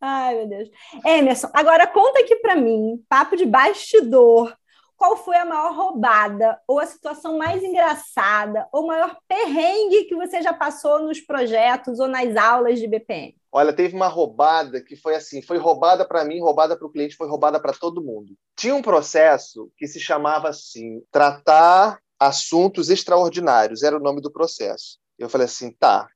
Ai, 0.01 0.35
meu 0.35 0.47
Deus. 0.49 0.69
Emerson, 1.05 1.49
agora 1.53 1.87
conta 1.87 2.19
aqui 2.19 2.35
para 2.35 2.57
mim, 2.57 3.01
papo 3.07 3.37
de 3.37 3.45
bastidor. 3.45 4.53
Qual 4.97 5.17
foi 5.17 5.35
a 5.35 5.45
maior 5.45 5.73
roubada, 5.75 6.59
ou 6.67 6.79
a 6.79 6.85
situação 6.85 7.37
mais 7.37 7.63
engraçada, 7.63 8.67
ou 8.71 8.87
maior 8.87 9.17
perrengue 9.27 10.05
que 10.05 10.15
você 10.15 10.41
já 10.41 10.53
passou 10.53 10.99
nos 10.99 11.19
projetos 11.19 11.99
ou 11.99 12.07
nas 12.07 12.35
aulas 12.35 12.79
de 12.79 12.87
BPM? 12.87 13.35
Olha, 13.51 13.73
teve 13.73 13.95
uma 13.95 14.07
roubada 14.07 14.81
que 14.81 14.95
foi 14.95 15.15
assim, 15.15 15.41
foi 15.41 15.57
roubada 15.57 16.05
para 16.05 16.23
mim, 16.23 16.39
roubada 16.39 16.77
para 16.77 16.87
o 16.87 16.91
cliente, 16.91 17.15
foi 17.15 17.27
roubada 17.27 17.59
para 17.59 17.73
todo 17.73 18.03
mundo. 18.03 18.35
Tinha 18.55 18.75
um 18.75 18.81
processo 18.81 19.71
que 19.77 19.87
se 19.87 19.99
chamava 19.99 20.49
assim, 20.49 21.01
tratar 21.11 21.99
assuntos 22.19 22.89
extraordinários, 22.89 23.83
era 23.83 23.97
o 23.97 24.01
nome 24.01 24.21
do 24.21 24.31
processo. 24.31 24.99
Eu 25.17 25.29
falei 25.29 25.45
assim, 25.45 25.71
tá, 25.71 26.07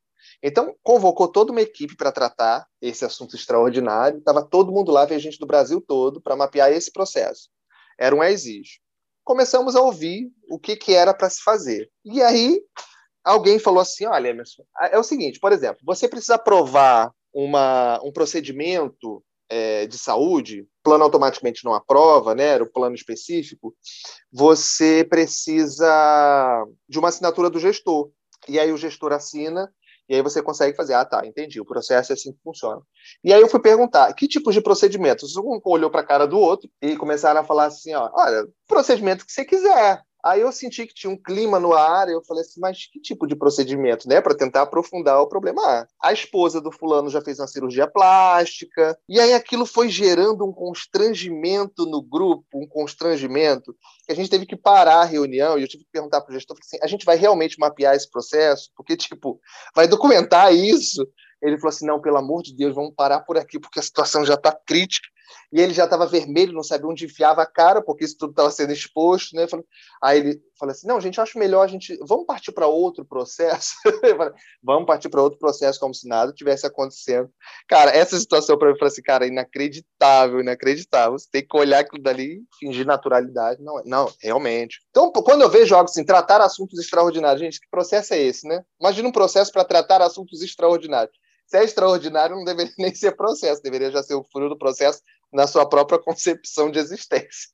então, 0.41 0.74
convocou 0.81 1.27
toda 1.27 1.51
uma 1.51 1.62
equipe 1.62 1.95
para 1.95 2.12
tratar 2.12 2.65
esse 2.81 3.03
assunto 3.03 3.36
extraordinário. 3.36 4.19
Estava 4.19 4.41
todo 4.41 4.71
mundo 4.71 4.91
lá, 4.91 5.05
veio 5.05 5.19
gente 5.19 5.38
do 5.38 5.45
Brasil 5.45 5.83
todo, 5.86 6.21
para 6.21 6.36
mapear 6.36 6.71
esse 6.71 6.91
processo. 6.91 7.50
Era 8.00 8.15
um 8.15 8.24
exígio. 8.24 8.79
Começamos 9.24 9.75
a 9.75 9.82
ouvir 9.82 10.32
o 10.50 10.58
que, 10.58 10.75
que 10.75 10.94
era 10.94 11.13
para 11.13 11.29
se 11.29 11.44
fazer. 11.44 11.89
E 12.06 12.22
aí, 12.22 12.62
alguém 13.24 13.60
falou 13.60 13.82
assim: 13.82 14.06
olha, 14.06 14.29
Emerson, 14.29 14.63
é 14.91 14.98
o 14.98 15.03
seguinte, 15.03 15.39
por 15.39 15.51
exemplo, 15.51 15.79
você 15.84 16.08
precisa 16.08 16.36
aprovar 16.36 17.12
uma, 17.34 18.00
um 18.03 18.12
procedimento 18.12 19.24
é, 19.50 19.88
de 19.88 19.98
saúde, 19.98 20.65
plano 20.84 21.03
automaticamente 21.03 21.65
não 21.65 21.74
aprova, 21.74 22.36
né, 22.36 22.46
era 22.46 22.63
o 22.63 22.72
plano 22.72 22.96
específico, 22.96 23.75
você 24.32 25.03
precisa 25.03 26.65
de 26.88 27.00
uma 27.00 27.10
assinatura 27.10 27.50
do 27.50 27.60
gestor. 27.60 28.12
E 28.48 28.60
aí 28.60 28.72
o 28.72 28.77
gestor 28.77 29.12
assina 29.12 29.72
e 30.10 30.16
aí 30.16 30.22
você 30.24 30.42
consegue 30.42 30.75
fazer, 30.75 30.96
ah, 30.96 31.06
tá, 31.06 31.25
entendi, 31.25 31.62
o 31.62 31.66
processo 31.66 32.12
é 32.12 32.16
assim 32.16 32.34
que 32.34 32.39
funciona. 32.44 32.82
E 33.24 33.32
aí 33.32 33.39
eu 33.39 33.48
fui 33.48 33.62
perguntar, 33.62 34.12
que 34.13 34.28
tipos 34.28 34.56
de 34.56 34.62
procedimentos? 34.62 35.38
Um 35.38 35.60
olhou 35.63 35.92
para 35.92 36.01
a 36.01 36.06
cara 36.06 36.25
do 36.25 36.39
outro 36.39 36.68
e 36.82 36.98
começaram 36.98 37.42
a 37.42 37.44
falar 37.44 37.66
assim, 37.66 37.94
ó, 37.94 38.10
olha, 38.13 38.48
procedimento 38.68 39.25
que 39.25 39.32
você 39.32 39.46
quiser. 39.46 40.01
Aí 40.29 40.41
eu 40.41 40.51
senti 40.51 40.86
que 40.86 40.93
tinha 40.93 41.12
um 41.12 41.17
clima 41.17 41.59
no 41.59 41.74
ar, 41.74 42.07
eu 42.07 42.24
falei 42.24 42.41
assim, 42.41 42.59
mas 42.59 42.86
que 42.86 43.00
tipo 43.00 43.25
de 43.25 43.36
procedimento, 43.36 44.07
né? 44.07 44.21
Para 44.21 44.38
tentar 44.38 44.62
aprofundar 44.62 45.19
o 45.19 45.27
problema. 45.27 45.59
Ah, 45.65 45.88
a 46.01 46.13
esposa 46.13 46.62
do 46.62 46.71
fulano 46.71 47.09
já 47.09 47.19
fez 47.19 47.39
uma 47.39 47.48
cirurgia 47.48 47.88
plástica, 47.88 48.95
e 49.09 49.19
aí 49.19 49.33
aquilo 49.33 49.65
foi 49.65 49.89
gerando 49.89 50.45
um 50.45 50.53
constrangimento 50.53 51.86
no 51.86 52.01
grupo, 52.01 52.45
um 52.53 52.67
constrangimento, 52.67 53.75
que 54.05 54.12
a 54.12 54.15
gente 54.15 54.29
teve 54.29 54.45
que 54.45 54.55
parar 54.55 55.01
a 55.01 55.05
reunião, 55.05 55.57
e 55.57 55.63
eu 55.63 55.67
tive 55.67 55.83
que 55.83 55.91
perguntar 55.91 56.21
para 56.21 56.31
o 56.31 56.33
gestor, 56.33 56.55
assim, 56.59 56.77
a 56.81 56.88
gente 56.88 57.05
vai 57.05 57.15
realmente 57.15 57.59
mapear 57.59 57.95
esse 57.95 58.09
processo? 58.09 58.69
Porque, 58.75 58.95
tipo, 58.95 59.39
vai 59.75 59.88
documentar 59.88 60.53
isso? 60.53 61.07
Ele 61.41 61.57
falou 61.57 61.69
assim, 61.69 61.88
não, 61.88 62.00
pelo 62.00 62.17
amor 62.17 62.43
de 62.43 62.55
Deus, 62.55 62.75
vamos 62.75 62.93
parar 62.95 63.21
por 63.21 63.38
aqui, 63.38 63.59
porque 63.59 63.79
a 63.79 63.83
situação 63.83 64.24
já 64.24 64.36
está 64.36 64.51
crítica 64.51 65.07
e 65.51 65.59
ele 65.59 65.74
já 65.74 65.86
estava 65.86 66.05
vermelho, 66.05 66.53
não 66.53 66.63
sabia 66.63 66.88
onde 66.88 67.05
enfiava 67.05 67.41
a 67.41 67.45
cara, 67.45 67.81
porque 67.81 68.05
isso 68.05 68.17
tudo 68.17 68.31
estava 68.31 68.51
sendo 68.51 68.71
exposto, 68.71 69.36
né? 69.36 69.45
Aí 70.01 70.19
ele 70.19 70.41
falou 70.57 70.71
assim: 70.71 70.88
não, 70.88 71.00
gente, 71.01 71.17
eu 71.17 71.24
acho 71.24 71.39
melhor 71.39 71.63
a 71.63 71.67
gente. 71.67 71.98
Vamos 72.07 72.25
partir 72.25 72.51
para 72.51 72.67
outro 72.67 73.03
processo? 73.05 73.74
Falei, 74.17 74.33
vamos 74.62 74.86
partir 74.86 75.09
para 75.09 75.21
outro 75.21 75.39
processo, 75.39 75.79
como 75.79 75.93
se 75.93 76.07
nada 76.07 76.33
tivesse 76.33 76.67
acontecendo. 76.67 77.29
Cara, 77.67 77.91
essa 77.91 78.19
situação 78.19 78.57
para 78.57 78.71
mim 78.71 78.77
foi 78.77 78.88
assim, 78.88 79.01
cara, 79.01 79.25
inacreditável, 79.25 80.39
inacreditável. 80.39 81.17
Você 81.17 81.27
tem 81.31 81.45
que 81.48 81.57
olhar 81.57 81.79
aquilo 81.79 82.03
dali 82.03 82.41
e 82.41 82.43
fingir 82.59 82.86
naturalidade. 82.86 83.62
Não, 83.63 83.81
não, 83.86 84.13
realmente. 84.21 84.79
Então, 84.89 85.12
quando 85.12 85.41
eu 85.41 85.50
vejo 85.50 85.74
algo 85.75 85.89
assim, 85.89 86.05
tratar 86.05 86.41
assuntos 86.41 86.79
extraordinários, 86.79 87.41
gente, 87.41 87.59
que 87.59 87.69
processo 87.69 88.13
é 88.13 88.19
esse, 88.19 88.48
né? 88.48 88.63
Imagina 88.79 89.07
um 89.07 89.12
processo 89.12 89.51
para 89.51 89.63
tratar 89.63 90.01
assuntos 90.01 90.41
extraordinários. 90.41 91.17
Se 91.50 91.57
é 91.57 91.63
extraordinário, 91.63 92.36
não 92.36 92.43
deveria 92.43 92.71
nem 92.77 92.93
ser 92.93 93.15
processo, 93.15 93.62
deveria 93.63 93.91
já 93.91 94.03
ser 94.03 94.13
o 94.13 94.24
fruto 94.31 94.50
do 94.50 94.57
processo 94.57 95.01
na 95.31 95.48
sua 95.48 95.67
própria 95.67 96.00
concepção 96.00 96.71
de 96.71 96.79
existência. 96.79 97.50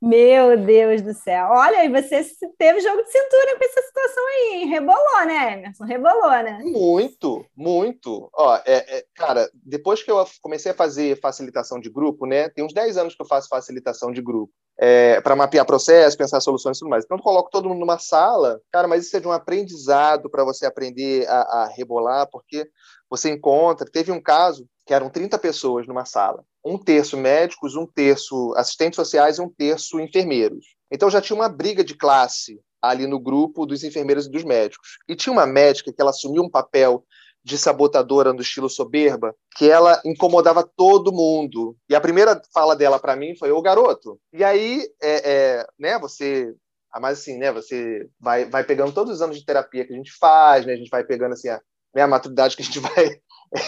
Meu 0.00 0.58
Deus 0.58 1.00
do 1.00 1.14
céu. 1.14 1.48
Olha, 1.50 1.84
e 1.84 1.88
você 1.88 2.24
teve 2.58 2.80
jogo 2.80 3.02
de 3.02 3.10
cintura 3.10 3.56
com 3.56 3.64
essa 3.64 3.82
situação 3.82 4.26
aí, 4.26 4.54
hein? 4.54 4.66
Rebolou, 4.68 5.26
né, 5.26 5.54
Emerson? 5.54 5.84
Rebolou, 5.84 6.30
né? 6.30 6.58
Muito, 6.62 7.44
muito. 7.56 8.28
Ó, 8.34 8.56
é, 8.66 8.98
é, 8.98 9.04
cara, 9.14 9.50
depois 9.54 10.02
que 10.02 10.10
eu 10.10 10.24
comecei 10.42 10.72
a 10.72 10.76
fazer 10.76 11.18
facilitação 11.18 11.80
de 11.80 11.90
grupo, 11.90 12.26
né? 12.26 12.50
Tem 12.50 12.64
uns 12.64 12.74
10 12.74 12.98
anos 12.98 13.14
que 13.14 13.22
eu 13.22 13.26
faço 13.26 13.48
facilitação 13.48 14.12
de 14.12 14.20
grupo. 14.20 14.52
É, 14.78 15.22
para 15.22 15.34
mapear 15.34 15.64
processo, 15.64 16.18
pensar 16.18 16.38
soluções 16.40 16.76
e 16.76 16.80
tudo 16.80 16.90
mais. 16.90 17.04
Então, 17.04 17.16
eu 17.16 17.22
coloco 17.22 17.50
todo 17.50 17.66
mundo 17.66 17.80
numa 17.80 17.98
sala, 17.98 18.60
cara, 18.70 18.86
mas 18.86 19.06
isso 19.06 19.16
é 19.16 19.20
de 19.20 19.26
um 19.26 19.32
aprendizado 19.32 20.28
para 20.28 20.44
você 20.44 20.66
aprender 20.66 21.26
a, 21.26 21.40
a 21.40 21.68
rebolar, 21.74 22.28
porque 22.30 22.68
você 23.08 23.30
encontra. 23.30 23.90
Teve 23.90 24.12
um 24.12 24.20
caso 24.20 24.66
que 24.84 24.94
eram 24.94 25.10
30 25.10 25.38
pessoas 25.38 25.86
numa 25.86 26.04
sala 26.04 26.44
um 26.66 26.76
terço 26.76 27.16
médicos, 27.16 27.76
um 27.76 27.86
terço 27.86 28.52
assistentes 28.56 28.96
sociais 28.96 29.38
e 29.38 29.40
um 29.40 29.48
terço 29.48 30.00
enfermeiros. 30.00 30.74
Então 30.90 31.08
já 31.08 31.20
tinha 31.20 31.36
uma 31.36 31.48
briga 31.48 31.84
de 31.84 31.94
classe 31.94 32.60
ali 32.82 33.06
no 33.06 33.20
grupo 33.20 33.64
dos 33.64 33.84
enfermeiros 33.84 34.26
e 34.26 34.30
dos 34.30 34.42
médicos. 34.42 34.98
E 35.08 35.14
tinha 35.14 35.32
uma 35.32 35.46
médica 35.46 35.92
que 35.92 36.00
ela 36.00 36.10
assumiu 36.10 36.42
um 36.42 36.50
papel 36.50 37.04
de 37.42 37.56
sabotadora 37.56 38.32
no 38.32 38.40
estilo 38.40 38.68
soberba, 38.68 39.32
que 39.56 39.70
ela 39.70 40.02
incomodava 40.04 40.68
todo 40.76 41.12
mundo. 41.12 41.76
E 41.88 41.94
a 41.94 42.00
primeira 42.00 42.40
fala 42.52 42.74
dela 42.74 42.98
para 42.98 43.14
mim 43.14 43.36
foi: 43.36 43.52
"Ô 43.52 43.62
garoto". 43.62 44.18
E 44.32 44.42
aí, 44.42 44.84
é, 45.00 45.30
é, 45.32 45.66
né? 45.78 45.96
Você, 46.00 46.52
ah, 46.92 46.98
mas 46.98 47.20
assim, 47.20 47.38
né? 47.38 47.52
Você 47.52 48.08
vai, 48.18 48.44
vai 48.46 48.64
pegando 48.64 48.92
todos 48.92 49.14
os 49.14 49.22
anos 49.22 49.38
de 49.38 49.44
terapia 49.44 49.86
que 49.86 49.92
a 49.92 49.96
gente 49.96 50.12
faz, 50.18 50.66
né? 50.66 50.72
A 50.72 50.76
gente 50.76 50.90
vai 50.90 51.04
pegando 51.04 51.34
assim 51.34 51.48
a, 51.48 51.60
né, 51.96 52.02
a 52.02 52.06
maturidade 52.06 52.54
que 52.54 52.62
a 52.62 52.64
gente 52.64 52.78
vai 52.78 53.18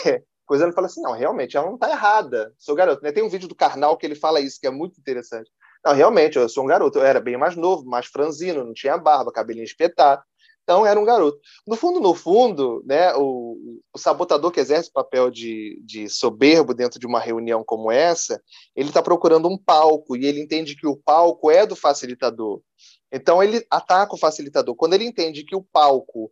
é, 0.04 0.22
ele 0.50 0.72
fala 0.72 0.86
assim, 0.86 1.00
não, 1.00 1.12
realmente, 1.12 1.56
ela 1.56 1.66
não 1.66 1.74
está 1.74 1.90
errada, 1.90 2.54
sou 2.58 2.74
garoto. 2.74 3.02
Né? 3.02 3.12
Tem 3.12 3.22
um 3.22 3.28
vídeo 3.28 3.48
do 3.48 3.54
Karnal 3.54 3.96
que 3.96 4.06
ele 4.06 4.14
fala 4.14 4.40
isso, 4.40 4.58
que 4.60 4.66
é 4.66 4.70
muito 4.70 4.98
interessante. 4.98 5.50
Não, 5.84 5.92
realmente, 5.92 6.36
eu 6.36 6.48
sou 6.48 6.64
um 6.64 6.66
garoto, 6.66 6.98
eu 6.98 7.04
era 7.04 7.20
bem 7.20 7.36
mais 7.36 7.56
novo, 7.56 7.84
mais 7.84 8.06
franzino, 8.06 8.64
não 8.64 8.72
tinha 8.72 8.96
barba, 8.96 9.32
cabelinho 9.32 9.64
espetado, 9.64 10.22
então 10.62 10.86
era 10.86 10.98
um 10.98 11.04
garoto. 11.04 11.38
No 11.66 11.76
fundo, 11.76 12.00
no 12.00 12.14
fundo, 12.14 12.82
né, 12.84 13.14
o, 13.14 13.80
o 13.94 13.98
sabotador 13.98 14.50
que 14.50 14.60
exerce 14.60 14.90
o 14.90 14.92
papel 14.92 15.30
de, 15.30 15.80
de 15.84 16.08
soberbo 16.08 16.74
dentro 16.74 16.98
de 16.98 17.06
uma 17.06 17.20
reunião 17.20 17.62
como 17.64 17.90
essa, 17.90 18.42
ele 18.74 18.88
está 18.88 19.02
procurando 19.02 19.48
um 19.48 19.56
palco, 19.56 20.16
e 20.16 20.26
ele 20.26 20.40
entende 20.40 20.76
que 20.76 20.86
o 20.86 20.96
palco 20.96 21.50
é 21.50 21.64
do 21.64 21.76
facilitador. 21.76 22.60
Então 23.12 23.42
ele 23.42 23.64
ataca 23.70 24.14
o 24.14 24.18
facilitador. 24.18 24.74
Quando 24.74 24.94
ele 24.94 25.04
entende 25.04 25.44
que 25.44 25.56
o 25.56 25.62
palco 25.62 26.30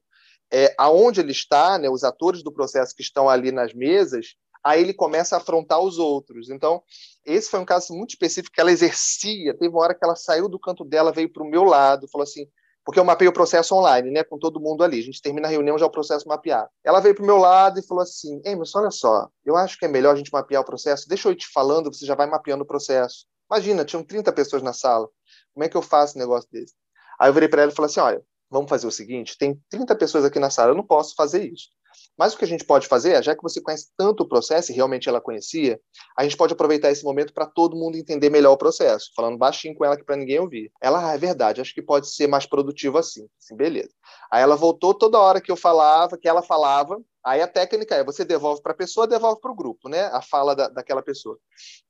é, 0.52 0.74
aonde 0.78 1.20
ele 1.20 1.32
está, 1.32 1.78
né, 1.78 1.88
os 1.88 2.04
atores 2.04 2.42
do 2.42 2.52
processo 2.52 2.94
que 2.94 3.02
estão 3.02 3.28
ali 3.28 3.50
nas 3.52 3.74
mesas, 3.74 4.34
aí 4.64 4.82
ele 4.82 4.94
começa 4.94 5.36
a 5.36 5.38
afrontar 5.38 5.80
os 5.80 5.98
outros. 5.98 6.50
Então, 6.50 6.82
esse 7.24 7.50
foi 7.50 7.60
um 7.60 7.64
caso 7.64 7.94
muito 7.94 8.10
específico 8.10 8.54
que 8.54 8.60
ela 8.60 8.72
exercia. 8.72 9.56
Teve 9.56 9.68
uma 9.68 9.82
hora 9.82 9.94
que 9.94 10.04
ela 10.04 10.16
saiu 10.16 10.48
do 10.48 10.58
canto 10.58 10.84
dela, 10.84 11.12
veio 11.12 11.32
para 11.32 11.42
o 11.42 11.48
meu 11.48 11.64
lado, 11.64 12.08
falou 12.08 12.24
assim, 12.24 12.46
porque 12.86 13.00
eu 13.00 13.04
mapei 13.04 13.26
o 13.26 13.32
processo 13.32 13.74
online, 13.74 14.12
né, 14.12 14.22
com 14.22 14.38
todo 14.38 14.60
mundo 14.60 14.84
ali. 14.84 15.00
A 15.00 15.02
gente 15.02 15.20
termina 15.20 15.48
a 15.48 15.50
reunião 15.50 15.76
já 15.76 15.84
o 15.86 15.90
processo 15.90 16.28
mapeado. 16.28 16.68
Ela 16.84 17.00
veio 17.00 17.16
para 17.16 17.24
o 17.24 17.26
meu 17.26 17.36
lado 17.36 17.80
e 17.80 17.82
falou 17.86 18.00
assim: 18.00 18.40
mas 18.56 18.72
olha 18.76 18.92
só, 18.92 19.28
eu 19.44 19.56
acho 19.56 19.76
que 19.76 19.84
é 19.84 19.88
melhor 19.88 20.14
a 20.14 20.16
gente 20.16 20.32
mapear 20.32 20.62
o 20.62 20.64
processo. 20.64 21.08
Deixa 21.08 21.26
eu 21.26 21.32
ir 21.32 21.36
te 21.36 21.48
falando, 21.48 21.92
você 21.92 22.06
já 22.06 22.14
vai 22.14 22.28
mapeando 22.28 22.62
o 22.62 22.66
processo. 22.66 23.26
Imagina, 23.50 23.84
tinham 23.84 24.04
30 24.04 24.32
pessoas 24.32 24.62
na 24.62 24.72
sala. 24.72 25.08
Como 25.52 25.64
é 25.64 25.68
que 25.68 25.76
eu 25.76 25.82
faço 25.82 26.16
um 26.16 26.20
negócio 26.20 26.48
desse? 26.52 26.74
Aí 27.18 27.28
eu 27.28 27.34
virei 27.34 27.48
para 27.48 27.62
ela 27.62 27.72
e 27.72 27.74
falei 27.74 27.90
assim: 27.90 27.98
olha, 27.98 28.22
vamos 28.50 28.68
fazer 28.68 28.86
o 28.86 28.90
seguinte: 28.90 29.36
tem 29.38 29.60
30 29.70 29.94
pessoas 29.96 30.24
aqui 30.24 30.38
na 30.38 30.50
sala, 30.50 30.70
eu 30.70 30.76
não 30.76 30.86
posso 30.86 31.14
fazer 31.14 31.44
isso. 31.44 31.68
Mas 32.16 32.34
o 32.34 32.38
que 32.38 32.44
a 32.44 32.48
gente 32.48 32.64
pode 32.64 32.86
fazer, 32.86 33.12
é, 33.12 33.22
já 33.22 33.34
que 33.34 33.42
você 33.42 33.60
conhece 33.60 33.90
tanto 33.96 34.22
o 34.22 34.28
processo, 34.28 34.72
e 34.72 34.74
realmente 34.74 35.08
ela 35.08 35.20
conhecia, 35.20 35.78
a 36.16 36.22
gente 36.22 36.36
pode 36.36 36.52
aproveitar 36.52 36.90
esse 36.90 37.04
momento 37.04 37.32
para 37.32 37.46
todo 37.46 37.76
mundo 37.76 37.96
entender 37.96 38.30
melhor 38.30 38.52
o 38.52 38.56
processo, 38.56 39.10
falando 39.14 39.38
baixinho 39.38 39.74
com 39.74 39.84
ela 39.84 39.94
aqui 39.94 40.04
para 40.04 40.16
ninguém 40.16 40.38
ouvir. 40.38 40.70
Ela, 40.80 41.10
ah, 41.10 41.14
é 41.14 41.18
verdade, 41.18 41.60
acho 41.60 41.74
que 41.74 41.82
pode 41.82 42.08
ser 42.08 42.26
mais 42.26 42.46
produtivo 42.46 42.98
assim. 42.98 43.26
Assim, 43.38 43.56
beleza. 43.56 43.90
Aí 44.30 44.42
ela 44.42 44.56
voltou 44.56 44.94
toda 44.94 45.18
hora 45.18 45.40
que 45.40 45.50
eu 45.50 45.56
falava, 45.56 46.16
que 46.16 46.28
ela 46.28 46.42
falava, 46.42 46.98
Aí 47.26 47.42
a 47.42 47.48
técnica 47.48 47.96
é 47.96 48.04
você 48.04 48.24
devolve 48.24 48.62
para 48.62 48.70
a 48.70 48.76
pessoa, 48.76 49.04
devolve 49.04 49.40
para 49.40 49.50
o 49.50 49.54
grupo, 49.54 49.88
né? 49.88 50.02
A 50.12 50.22
fala 50.22 50.54
da, 50.54 50.68
daquela 50.68 51.02
pessoa. 51.02 51.36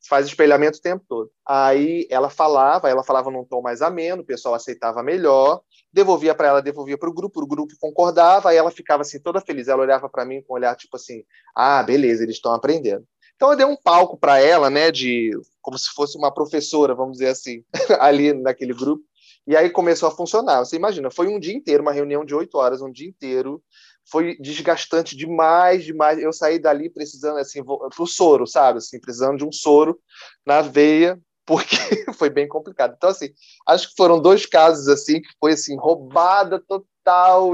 Faz 0.09 0.27
espelhamento 0.27 0.79
o 0.79 0.81
tempo 0.81 1.05
todo. 1.07 1.31
Aí 1.47 2.09
ela 2.11 2.31
falava, 2.31 2.89
ela 2.89 3.05
falava 3.05 3.31
num 3.31 3.45
tom 3.45 3.61
mais 3.61 3.83
ameno, 3.83 4.23
o 4.23 4.25
pessoal 4.25 4.55
aceitava 4.55 5.03
melhor, 5.03 5.61
devolvia 5.97 6.35
para 6.35 6.49
ela, 6.49 6.61
devolvia 6.63 6.99
para 6.99 7.09
o 7.09 7.13
grupo, 7.13 7.41
o 7.43 7.47
grupo 7.47 7.75
concordava, 7.81 8.51
aí 8.51 8.57
ela 8.59 8.71
ficava 8.71 9.01
assim 9.01 9.19
toda 9.19 9.41
feliz. 9.41 9.67
Ela 9.67 9.81
olhava 9.83 10.11
para 10.11 10.27
mim 10.27 10.43
com 10.43 10.53
um 10.53 10.57
olhar 10.57 10.77
tipo 10.77 10.97
assim: 10.97 11.25
"Ah, 11.55 11.83
beleza, 11.83 12.23
eles 12.23 12.37
estão 12.37 12.53
aprendendo". 12.53 13.05
Então 13.35 13.51
eu 13.51 13.57
dei 13.57 13.67
um 13.67 13.77
palco 13.77 14.19
para 14.19 14.39
ela, 14.39 14.69
né, 14.71 14.91
de 14.91 15.31
como 15.63 15.79
se 15.79 15.89
fosse 15.95 16.17
uma 16.19 16.33
professora, 16.33 16.95
vamos 16.95 17.15
dizer 17.15 17.29
assim, 17.29 17.65
ali 18.01 18.33
naquele 18.33 18.73
grupo 18.75 19.03
E 19.47 19.57
aí 19.57 19.71
começou 19.71 20.09
a 20.09 20.13
funcionar. 20.13 20.61
Você 20.61 20.77
imagina, 20.77 21.11
foi 21.11 21.29
um 21.29 21.41
dia 21.41 21.55
inteiro, 21.55 21.83
uma 21.83 21.93
reunião 21.93 22.25
de 22.25 22.35
oito 22.35 22.59
horas, 22.59 22.83
um 22.83 22.91
dia 22.93 23.09
inteiro. 23.09 23.63
Foi 24.11 24.37
desgastante 24.39 25.17
demais, 25.17 25.85
demais. 25.85 26.19
Eu 26.19 26.33
saí 26.33 26.59
dali 26.59 26.91
precisando, 26.91 27.39
assim, 27.39 27.63
pro 27.65 28.07
soro, 28.07 28.47
sabe? 28.47 28.79
Assim, 28.79 29.01
precisando 29.01 29.39
de 29.39 29.45
um 29.45 29.53
soro 29.53 29.99
na 30.47 30.63
veia, 30.63 31.19
porque 31.47 31.77
foi 32.15 32.29
bem 32.29 32.49
complicado. 32.49 32.95
Então, 32.97 33.11
assim, 33.11 33.29
acho 33.67 33.91
que 33.91 33.97
foram 33.97 34.21
dois 34.21 34.45
casos, 34.45 34.89
assim, 34.89 35.23
que 35.23 35.29
foi, 35.41 35.53
assim, 35.53 35.77
roubada 35.77 36.59
total 36.59 36.87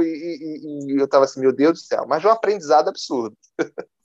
e, 0.02 0.06
e, 0.06 0.92
e 0.94 1.00
eu 1.00 1.08
tava 1.08 1.24
assim, 1.24 1.40
meu 1.40 1.52
Deus 1.52 1.72
do 1.72 1.84
céu. 1.84 2.04
Mas 2.06 2.24
um 2.24 2.28
aprendizado 2.28 2.88
absurdo. 2.88 3.36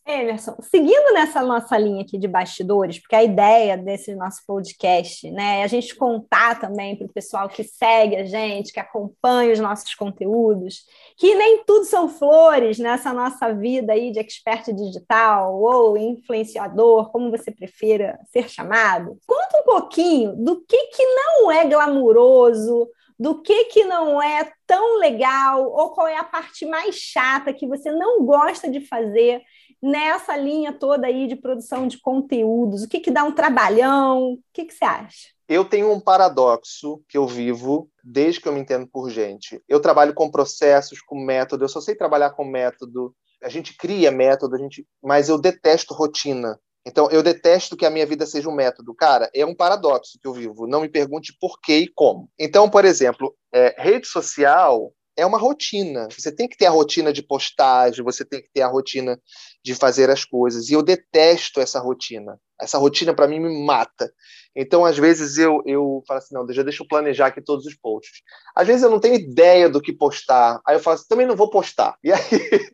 Emerson, 0.08 0.56
seguindo 0.62 1.13
nessa 1.13 1.42
nossa 1.42 1.77
linha 1.77 2.01
aqui 2.01 2.18
de 2.18 2.30
bastidores, 2.30 2.98
porque 2.98 3.16
a 3.16 3.24
ideia 3.24 3.77
desse 3.77 4.16
nosso 4.16 4.42
podcast 4.48 5.30
né, 5.32 5.60
é 5.60 5.63
a 5.63 5.68
gente 5.68 5.94
contar 5.96 6.60
também 6.62 6.96
para 6.96 7.06
o 7.06 7.12
pessoal 7.12 7.50
que 7.50 7.62
segue 7.62 8.16
a 8.16 8.24
gente, 8.24 8.72
que 8.72 8.80
acompanha 8.80 9.51
os 9.51 9.60
nossos 9.60 9.94
conteúdos, 9.96 10.86
que 11.18 11.36
nem 11.36 11.62
tudo 11.66 11.84
são 11.84 12.08
flores 12.08 12.80
nessa 12.80 13.12
nossa 13.12 13.54
vida 13.54 13.92
aí 13.92 14.12
de 14.12 14.20
expert 14.20 14.74
digital 14.74 15.62
ou 15.62 15.98
influenciador, 15.98 17.12
como 17.12 17.30
você 17.30 17.51
prefira 17.51 18.18
ser 18.32 18.50
chamado. 18.50 19.18
Conta 19.27 19.60
um 19.60 19.63
pouquinho 19.63 20.34
do 20.38 20.63
que, 20.66 20.88
que 20.88 21.04
não 21.04 21.51
é 21.51 21.66
glamuroso, 21.66 22.88
do 23.20 23.42
que, 23.42 23.66
que 23.66 23.84
não 23.84 24.22
é 24.22 24.52
tão 24.66 25.00
legal, 25.00 25.64
ou 25.64 25.90
qual 25.92 26.08
é 26.08 26.18
a 26.18 26.24
parte 26.24 26.66
mais 26.66 26.96
chata 26.96 27.54
que 27.54 27.68
você 27.68 27.92
não 27.92 28.24
gosta 28.26 28.70
de 28.70 28.82
fazer 28.82 29.42
nessa 29.82 30.36
linha 30.36 30.74
toda 30.74 31.08
aí 31.08 31.28
de 31.28 31.36
produção 31.36 31.88
de 31.88 32.00
conteúdos? 32.00 32.84
O 32.84 32.88
que, 32.88 33.00
que 33.00 33.12
dá 33.12 33.24
um 33.24 33.32
trabalhão? 33.32 34.34
O 34.34 34.40
que, 34.54 34.66
que 34.66 34.74
você 34.74 34.86
acha? 34.86 35.30
Eu 35.48 35.64
tenho 35.64 35.92
um 35.92 36.00
paradoxo 36.00 37.02
que 37.08 37.18
eu 37.18 37.26
vivo 37.26 37.90
desde 38.04 38.42
que 38.42 38.48
eu 38.48 38.54
me 38.54 38.60
entendo 38.60 38.86
por 38.86 39.10
gente. 39.10 39.64
Eu 39.68 39.80
trabalho 39.80 40.14
com 40.14 40.30
processos, 40.30 41.02
com 41.02 41.24
método, 41.24 41.64
eu 41.64 41.70
só 41.70 41.80
sei 41.80 41.96
trabalhar 41.96 42.32
com 42.32 42.44
método. 42.44 43.16
A 43.42 43.50
gente 43.50 43.76
cria 43.78 44.12
método, 44.12 44.56
a 44.56 44.60
gente... 44.60 44.86
mas 45.02 45.30
eu 45.30 45.40
detesto 45.40 45.94
rotina. 45.94 46.60
Então, 46.86 47.10
eu 47.12 47.22
detesto 47.22 47.76
que 47.76 47.86
a 47.86 47.90
minha 47.90 48.06
vida 48.06 48.26
seja 48.26 48.50
um 48.50 48.56
método. 48.56 48.96
Cara, 48.96 49.30
é 49.34 49.46
um 49.46 49.56
paradoxo 49.56 50.18
que 50.22 50.28
eu 50.28 50.34
vivo. 50.34 50.68
Não 50.68 50.82
me 50.82 50.90
pergunte 50.90 51.36
por 51.40 51.60
quê 51.62 51.80
e 51.80 51.88
como. 51.88 52.30
Então, 52.40 52.70
por 52.70 52.86
exemplo, 52.86 53.36
é, 53.54 53.76
rede 53.78 54.08
social 54.08 54.94
é 55.18 55.26
uma 55.26 55.40
rotina. 55.40 56.08
Você 56.12 56.32
tem 56.32 56.48
que 56.48 56.56
ter 56.56 56.68
a 56.68 56.72
rotina 56.72 57.12
de 57.12 57.24
postagem, 57.24 58.06
você 58.06 58.24
tem 58.24 58.42
que 58.42 58.50
ter 58.54 58.62
a 58.62 58.68
rotina 58.68 59.20
de 59.66 59.74
fazer 59.74 60.12
as 60.12 60.24
coisas. 60.24 60.70
E 60.70 60.74
eu 60.74 60.84
detesto 60.84 61.60
essa 61.60 61.80
rotina. 61.80 62.40
Essa 62.62 62.78
rotina, 62.78 63.14
para 63.14 63.28
mim, 63.28 63.40
me 63.40 63.66
mata. 63.66 64.12
Então, 64.56 64.86
às 64.86 64.98
vezes, 64.98 65.38
eu, 65.38 65.62
eu 65.66 66.04
falo 66.08 66.20
assim: 66.20 66.36
não, 66.36 66.52
já 66.52 66.62
deixa 66.62 66.84
eu 66.84 66.88
planejar 66.88 67.28
aqui 67.28 67.42
todos 67.42 67.66
os 67.66 67.76
posts. 67.76 68.22
Às 68.56 68.68
vezes, 68.68 68.84
eu 68.84 68.92
não 68.92 69.00
tenho 69.00 69.16
ideia 69.16 69.68
do 69.68 69.82
que 69.82 69.92
postar. 69.92 70.62
Aí 70.68 70.76
eu 70.76 70.80
falo 70.80 70.96
assim: 70.96 71.08
também 71.10 71.26
não 71.26 71.36
vou 71.36 71.50
postar. 71.50 71.98
E 72.04 72.12
aí, 72.12 72.70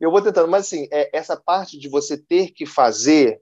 eu 0.00 0.10
vou 0.10 0.22
tentando. 0.22 0.48
Mas, 0.48 0.66
assim, 0.66 0.86
é, 0.92 1.10
essa 1.16 1.36
parte 1.36 1.78
de 1.78 1.88
você 1.88 2.16
ter 2.16 2.52
que 2.52 2.64
fazer, 2.64 3.40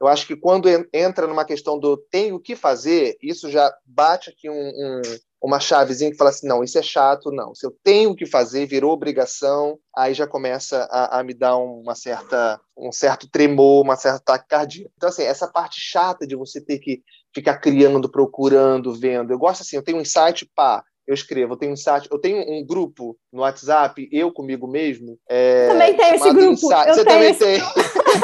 eu 0.00 0.06
acho 0.06 0.26
que 0.26 0.36
quando 0.36 0.68
entra 0.92 1.26
numa 1.26 1.44
questão 1.44 1.78
do 1.78 1.96
tenho 2.10 2.38
que 2.40 2.54
fazer, 2.56 3.16
isso 3.22 3.50
já 3.50 3.72
bate 3.84 4.30
aqui 4.30 4.48
um, 4.48 4.54
um 4.54 5.02
uma 5.40 5.60
chavezinha 5.60 6.10
que 6.10 6.16
fala 6.16 6.30
assim, 6.30 6.48
não, 6.48 6.64
isso 6.64 6.78
é 6.78 6.82
chato, 6.82 7.30
não. 7.30 7.54
Se 7.54 7.64
eu 7.64 7.72
tenho 7.82 8.14
que 8.14 8.26
fazer, 8.26 8.66
virou 8.66 8.92
obrigação, 8.92 9.78
aí 9.96 10.12
já 10.12 10.26
começa 10.26 10.88
a, 10.90 11.20
a 11.20 11.22
me 11.22 11.32
dar 11.32 11.56
uma 11.56 11.94
certa, 11.94 12.60
um 12.76 12.90
certo 12.90 13.30
tremor, 13.30 13.82
uma 13.82 13.96
certa 13.96 14.18
taquicardia. 14.18 14.90
Então, 14.96 15.08
assim, 15.08 15.22
essa 15.22 15.46
parte 15.46 15.80
chata 15.80 16.26
de 16.26 16.34
você 16.34 16.60
ter 16.60 16.78
que 16.78 17.02
ficar 17.32 17.58
criando, 17.58 18.10
procurando, 18.10 18.92
vendo. 18.92 19.32
Eu 19.32 19.38
gosto 19.38 19.62
assim, 19.62 19.76
eu 19.76 19.82
tenho 19.82 19.98
um 19.98 20.02
insight, 20.02 20.44
pá, 20.54 20.82
eu 21.08 21.14
escrevo, 21.14 21.54
eu 21.54 21.56
tenho 21.56 21.72
um 21.72 21.76
site, 21.76 22.06
eu 22.10 22.18
tenho 22.18 22.38
um 22.38 22.62
grupo 22.66 23.16
no 23.32 23.40
WhatsApp, 23.40 24.06
eu 24.12 24.30
comigo 24.30 24.68
mesmo. 24.68 25.18
É, 25.26 25.68
também 25.68 25.96
tenho 25.96 26.14
esse 26.14 26.30
grupo. 26.30 26.52
Insight. 26.52 26.88
Você 26.88 27.04
também 27.04 27.34
tem. 27.34 27.60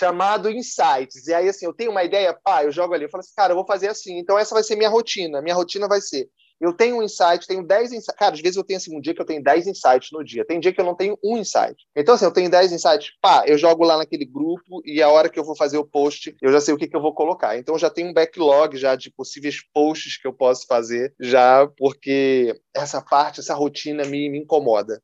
chamado 0.00 0.50
Insights. 0.50 1.26
E 1.26 1.34
aí, 1.34 1.48
assim, 1.48 1.66
eu 1.66 1.74
tenho 1.74 1.90
uma 1.90 2.02
ideia, 2.02 2.32
pá, 2.32 2.64
eu 2.64 2.72
jogo 2.72 2.94
ali, 2.94 3.04
eu 3.04 3.10
falo 3.10 3.20
assim, 3.20 3.34
cara, 3.36 3.52
eu 3.52 3.56
vou 3.56 3.66
fazer 3.66 3.88
assim. 3.88 4.18
Então, 4.18 4.38
essa 4.38 4.54
vai 4.54 4.64
ser 4.64 4.76
minha 4.76 4.88
rotina. 4.88 5.42
Minha 5.42 5.54
rotina 5.54 5.86
vai 5.86 6.00
ser 6.00 6.30
eu 6.60 6.72
tenho 6.72 6.98
um 6.98 7.02
insight, 7.02 7.46
tenho 7.46 7.62
10 7.62 7.92
insights. 7.92 8.14
Cara, 8.18 8.34
às 8.34 8.40
vezes 8.40 8.56
eu 8.56 8.64
tenho 8.64 8.76
assim, 8.76 8.96
um 8.96 9.00
dia 9.00 9.14
que 9.14 9.20
eu 9.20 9.26
tenho 9.26 9.42
10 9.42 9.66
insights 9.66 10.10
no 10.12 10.22
dia. 10.22 10.44
Tem 10.44 10.60
dia 10.60 10.72
que 10.72 10.80
eu 10.80 10.84
não 10.84 10.94
tenho 10.94 11.18
um 11.24 11.38
insight. 11.38 11.76
Então, 11.96 12.14
assim, 12.14 12.26
eu 12.26 12.32
tenho 12.32 12.50
10 12.50 12.72
insights, 12.72 13.12
pá, 13.20 13.44
eu 13.46 13.56
jogo 13.56 13.84
lá 13.84 13.96
naquele 13.96 14.24
grupo 14.24 14.82
e 14.84 15.02
a 15.02 15.08
hora 15.08 15.28
que 15.28 15.38
eu 15.38 15.44
vou 15.44 15.56
fazer 15.56 15.78
o 15.78 15.86
post, 15.86 16.36
eu 16.40 16.52
já 16.52 16.60
sei 16.60 16.74
o 16.74 16.76
que, 16.76 16.86
que 16.86 16.96
eu 16.96 17.00
vou 17.00 17.14
colocar. 17.14 17.56
Então, 17.56 17.74
eu 17.74 17.78
já 17.78 17.88
tenho 17.88 18.08
um 18.08 18.12
backlog 18.12 18.76
já 18.76 18.94
de 18.94 19.10
possíveis 19.10 19.56
posts 19.72 20.20
que 20.20 20.28
eu 20.28 20.32
posso 20.32 20.66
fazer, 20.66 21.14
já 21.18 21.66
porque 21.78 22.54
essa 22.76 23.00
parte, 23.00 23.40
essa 23.40 23.54
rotina 23.54 24.04
me, 24.04 24.28
me 24.28 24.38
incomoda. 24.38 25.02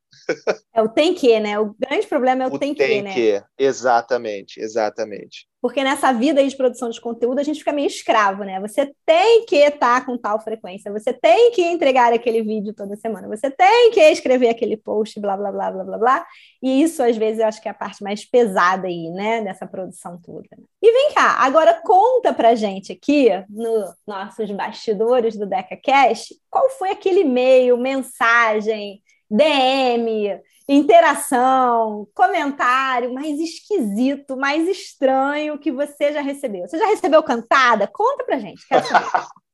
É 0.75 0.83
o 0.83 0.89
tem 0.89 1.15
que, 1.15 1.39
né? 1.41 1.59
O 1.59 1.75
grande 1.79 2.07
problema 2.07 2.45
é 2.45 2.49
o, 2.49 2.55
o 2.55 2.59
tem, 2.59 2.75
tem 2.75 2.99
que, 2.99 3.03
né? 3.03 3.15
que, 3.15 3.43
exatamente, 3.59 4.61
exatamente. 4.61 5.47
Porque 5.67 5.83
nessa 5.83 6.13
vida 6.13 6.41
aí 6.41 6.47
de 6.47 6.57
produção 6.57 6.91
de 6.91 7.01
conteúdo, 7.01 7.41
a 7.41 7.43
gente 7.43 7.59
fica 7.59 7.73
meio 7.73 7.89
escravo, 7.89 8.45
né? 8.45 8.61
Você 8.61 8.95
tem 9.05 9.45
que 9.47 9.57
estar 9.57 10.07
com 10.07 10.17
tal 10.17 10.41
frequência, 10.41 10.93
você 10.93 11.13
tem 11.13 11.51
que 11.51 11.61
entregar 11.61 12.13
aquele 12.13 12.41
vídeo 12.41 12.73
toda 12.73 12.95
semana, 12.95 13.27
você 13.27 13.51
tem 13.51 13.91
que 13.91 14.01
escrever 14.01 14.49
aquele 14.49 14.77
post, 14.77 15.19
blá, 15.19 15.37
blá, 15.37 15.51
blá, 15.51 15.73
blá, 15.73 15.83
blá, 15.83 15.99
blá. 15.99 16.27
E 16.63 16.81
isso, 16.83 17.03
às 17.03 17.17
vezes, 17.17 17.41
eu 17.41 17.49
acho 17.49 17.61
que 17.61 17.67
é 17.67 17.73
a 17.73 17.75
parte 17.75 18.01
mais 18.01 18.25
pesada 18.25 18.87
aí, 18.87 19.11
né? 19.11 19.43
Dessa 19.43 19.67
produção 19.67 20.21
toda. 20.25 20.47
E 20.81 20.93
vem 20.93 21.13
cá, 21.13 21.33
agora 21.41 21.75
conta 21.83 22.33
pra 22.33 22.55
gente 22.55 22.93
aqui, 22.93 23.29
nos 23.51 23.93
nossos 24.07 24.49
bastidores 24.53 25.37
do 25.37 25.47
DecaCast, 25.47 26.33
qual 26.49 26.71
foi 26.71 26.91
aquele 26.91 27.23
e-mail, 27.23 27.77
mensagem, 27.77 29.03
DM, 29.31 30.41
interação, 30.69 32.07
comentário 32.15 33.13
mais 33.13 33.39
esquisito, 33.39 34.37
mais 34.37 34.69
estranho 34.69 35.59
que 35.59 35.71
você 35.71 36.13
já 36.13 36.21
recebeu? 36.21 36.67
Você 36.67 36.79
já 36.79 36.87
recebeu 36.87 37.23
cantada? 37.23 37.87
Conta 37.87 38.25
pra 38.25 38.39
gente, 38.39 38.67
quero 38.69 38.87
saber. 38.87 39.07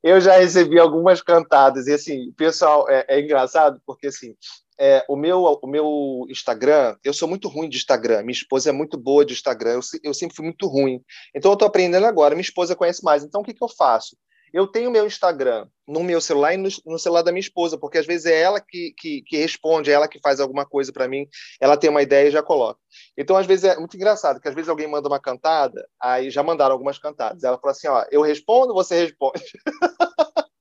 Eu 0.00 0.20
já 0.20 0.36
recebi 0.36 0.78
algumas 0.78 1.20
cantadas, 1.20 1.88
e 1.88 1.92
assim, 1.92 2.32
pessoal, 2.36 2.88
é, 2.88 3.04
é 3.08 3.20
engraçado, 3.20 3.82
porque 3.84 4.06
assim, 4.06 4.36
é, 4.78 5.04
o, 5.08 5.16
meu, 5.16 5.42
o 5.42 5.66
meu 5.66 6.26
Instagram, 6.28 6.96
eu 7.02 7.12
sou 7.12 7.28
muito 7.28 7.48
ruim 7.48 7.68
de 7.68 7.76
Instagram, 7.76 8.22
minha 8.22 8.32
esposa 8.32 8.70
é 8.70 8.72
muito 8.72 8.96
boa 8.96 9.24
de 9.24 9.32
Instagram, 9.32 9.72
eu, 9.72 9.80
eu 10.04 10.14
sempre 10.14 10.36
fui 10.36 10.44
muito 10.44 10.66
ruim. 10.66 11.00
Então 11.34 11.50
eu 11.50 11.54
estou 11.54 11.66
aprendendo 11.66 12.06
agora, 12.06 12.34
minha 12.34 12.42
esposa 12.42 12.76
conhece 12.76 13.02
mais. 13.04 13.24
Então 13.24 13.40
o 13.40 13.44
que, 13.44 13.54
que 13.54 13.62
eu 13.62 13.68
faço? 13.68 14.16
Eu 14.54 14.68
tenho 14.68 14.88
meu 14.88 15.04
Instagram 15.04 15.66
no 15.84 16.04
meu 16.04 16.20
celular 16.20 16.54
e 16.54 16.56
no, 16.56 16.68
no, 16.86 16.96
celular 16.96 17.22
da 17.22 17.32
minha 17.32 17.40
esposa, 17.40 17.76
porque 17.76 17.98
às 17.98 18.06
vezes 18.06 18.26
é 18.26 18.40
ela 18.40 18.60
que, 18.60 18.94
que, 18.96 19.20
que 19.22 19.36
responde, 19.36 19.90
é 19.90 19.94
ela 19.94 20.06
que 20.06 20.20
faz 20.20 20.38
alguma 20.38 20.64
coisa 20.64 20.92
para 20.92 21.08
mim, 21.08 21.26
ela 21.60 21.76
tem 21.76 21.90
uma 21.90 22.02
ideia 22.02 22.28
e 22.28 22.30
já 22.30 22.40
coloca. 22.40 22.78
Então, 23.18 23.36
às 23.36 23.48
vezes 23.48 23.64
é 23.64 23.76
muito 23.76 23.96
engraçado, 23.96 24.40
que 24.40 24.46
às 24.46 24.54
vezes 24.54 24.68
alguém 24.68 24.86
manda 24.86 25.08
uma 25.08 25.18
cantada, 25.18 25.84
aí 26.00 26.30
já 26.30 26.40
mandaram 26.40 26.72
algumas 26.72 26.98
cantadas. 26.98 27.42
Ela 27.42 27.58
fala 27.58 27.72
assim: 27.72 27.88
ó, 27.88 28.04
eu 28.12 28.22
respondo, 28.22 28.72
você 28.72 29.00
responde. 29.00 29.42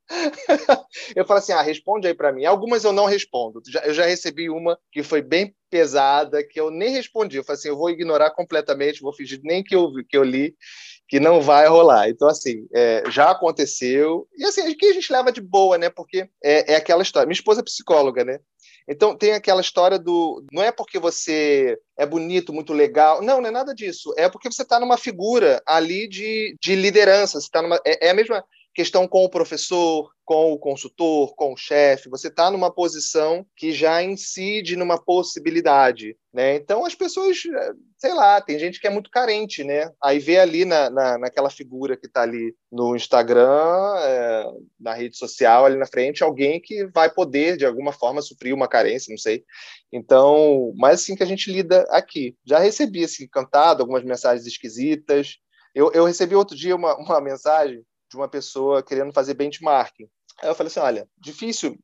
eu 1.16 1.24
falo 1.24 1.38
assim: 1.38 1.52
ah, 1.52 1.62
responde 1.62 2.08
aí 2.08 2.16
para 2.16 2.34
mim. 2.34 2.46
Algumas 2.46 2.84
eu 2.84 2.92
não 2.92 3.06
respondo. 3.06 3.62
Eu 3.84 3.94
já 3.94 4.06
recebi 4.06 4.50
uma 4.50 4.76
que 4.92 5.04
foi 5.04 5.22
bem 5.22 5.56
pesada, 5.70 6.44
que 6.44 6.60
eu 6.60 6.72
nem 6.72 6.90
respondi. 6.90 7.38
Eu 7.38 7.44
falei 7.44 7.60
assim: 7.60 7.70
eu 7.70 7.78
vou 7.78 7.92
ignorar 7.92 8.32
completamente, 8.32 9.02
vou 9.02 9.14
fingir 9.14 9.40
nem 9.44 9.64
que 9.64 9.76
eu, 9.76 9.92
que 10.10 10.18
eu 10.18 10.24
li 10.24 10.56
que 11.14 11.20
não 11.20 11.40
vai 11.40 11.68
rolar. 11.68 12.10
Então, 12.10 12.28
assim, 12.28 12.68
é, 12.74 13.04
já 13.08 13.30
aconteceu. 13.30 14.28
E 14.36 14.44
assim, 14.46 14.62
aqui 14.62 14.88
a 14.88 14.94
gente 14.94 15.14
leva 15.14 15.32
de 15.32 15.40
boa, 15.42 15.78
né? 15.78 15.88
Porque 15.88 16.28
é, 16.44 16.74
é 16.74 16.76
aquela 16.76 17.04
história. 17.04 17.28
Minha 17.28 17.36
esposa 17.36 17.62
é 17.62 17.64
psicóloga, 17.64 18.26
né? 18.26 18.40
Então 18.90 19.16
tem 19.16 19.34
aquela 19.34 19.62
história 19.62 20.00
do. 20.00 20.44
Não 20.52 20.64
é 20.64 20.72
porque 20.72 20.98
você 20.98 21.78
é 21.96 22.04
bonito, 22.04 22.52
muito 22.52 22.74
legal. 22.74 23.22
Não, 23.22 23.40
não 23.40 23.48
é 23.48 23.52
nada 23.52 23.76
disso. 23.76 24.12
É 24.18 24.28
porque 24.28 24.52
você 24.52 24.64
está 24.64 24.80
numa 24.80 24.98
figura 24.98 25.62
ali 25.68 26.08
de, 26.08 26.58
de 26.60 26.74
liderança. 26.74 27.40
Você 27.40 27.48
tá 27.48 27.62
numa, 27.62 27.80
é, 27.86 28.08
é 28.08 28.10
a 28.10 28.16
mesma 28.16 28.44
questão 28.74 29.08
com 29.08 29.24
o 29.24 29.30
professor, 29.30 30.10
com 30.26 30.54
o 30.54 30.58
consultor, 30.58 31.36
com 31.36 31.54
o 31.54 31.58
chefe, 31.58 32.10
você 32.10 32.30
está 32.30 32.50
numa 32.50 32.74
posição 32.74 33.46
que 33.56 33.72
já 33.72 34.02
incide 34.02 34.76
numa 34.76 34.98
possibilidade, 34.98 36.18
né? 36.34 36.56
Então 36.56 36.86
as 36.86 36.96
pessoas, 36.96 37.38
sei 37.98 38.14
lá, 38.14 38.42
tem 38.42 38.58
gente 38.58 38.80
que 38.80 38.88
é 38.88 38.90
muito 38.90 39.10
carente, 39.12 39.64
né? 39.64 39.92
Aí 40.02 40.20
vê 40.20 40.40
ali 40.40 40.66
na, 40.66 40.90
na, 40.90 41.18
naquela 41.18 41.50
figura 41.50 41.98
que 41.98 42.08
está 42.08 42.22
ali 42.22 42.56
no 42.72 42.96
Instagram, 42.96 43.96
é, 44.00 44.46
na 44.80 44.94
rede 44.94 45.18
social, 45.18 45.66
ali 45.66 45.78
na 45.78 45.86
frente, 45.86 46.24
alguém 46.24 46.60
que 46.60 46.86
vai 46.88 47.10
poder, 47.14 47.58
de 47.58 47.66
alguma 47.66 47.92
forma, 47.92 48.22
suprir 48.22 48.56
uma 48.56 48.68
carência, 48.68 49.12
não 49.12 49.18
sei. 49.18 49.44
Então, 49.92 50.74
mas 50.78 51.02
assim 51.02 51.16
que 51.16 51.24
a 51.24 51.28
gente 51.28 51.52
lida 51.52 51.86
aqui. 51.90 52.36
Já 52.46 52.60
recebi, 52.60 53.04
assim, 53.04 53.28
cantado, 53.28 53.84
algumas 53.84 54.04
mensagens 54.04 54.48
esquisitas. 54.48 55.38
Eu, 55.76 55.92
eu 55.92 56.06
recebi 56.06 56.34
outro 56.36 56.56
dia 56.56 56.76
uma, 56.76 56.96
uma 56.96 57.20
mensagem 57.22 57.84
de 58.14 58.18
uma 58.18 58.28
pessoa 58.28 58.84
querendo 58.84 59.12
fazer 59.12 59.34
benchmarking. 59.34 60.08
Aí 60.42 60.50
eu 60.50 60.56
falei 60.56 60.68
assim, 60.68 60.80
olha, 60.80 61.10
difícil 61.18 61.78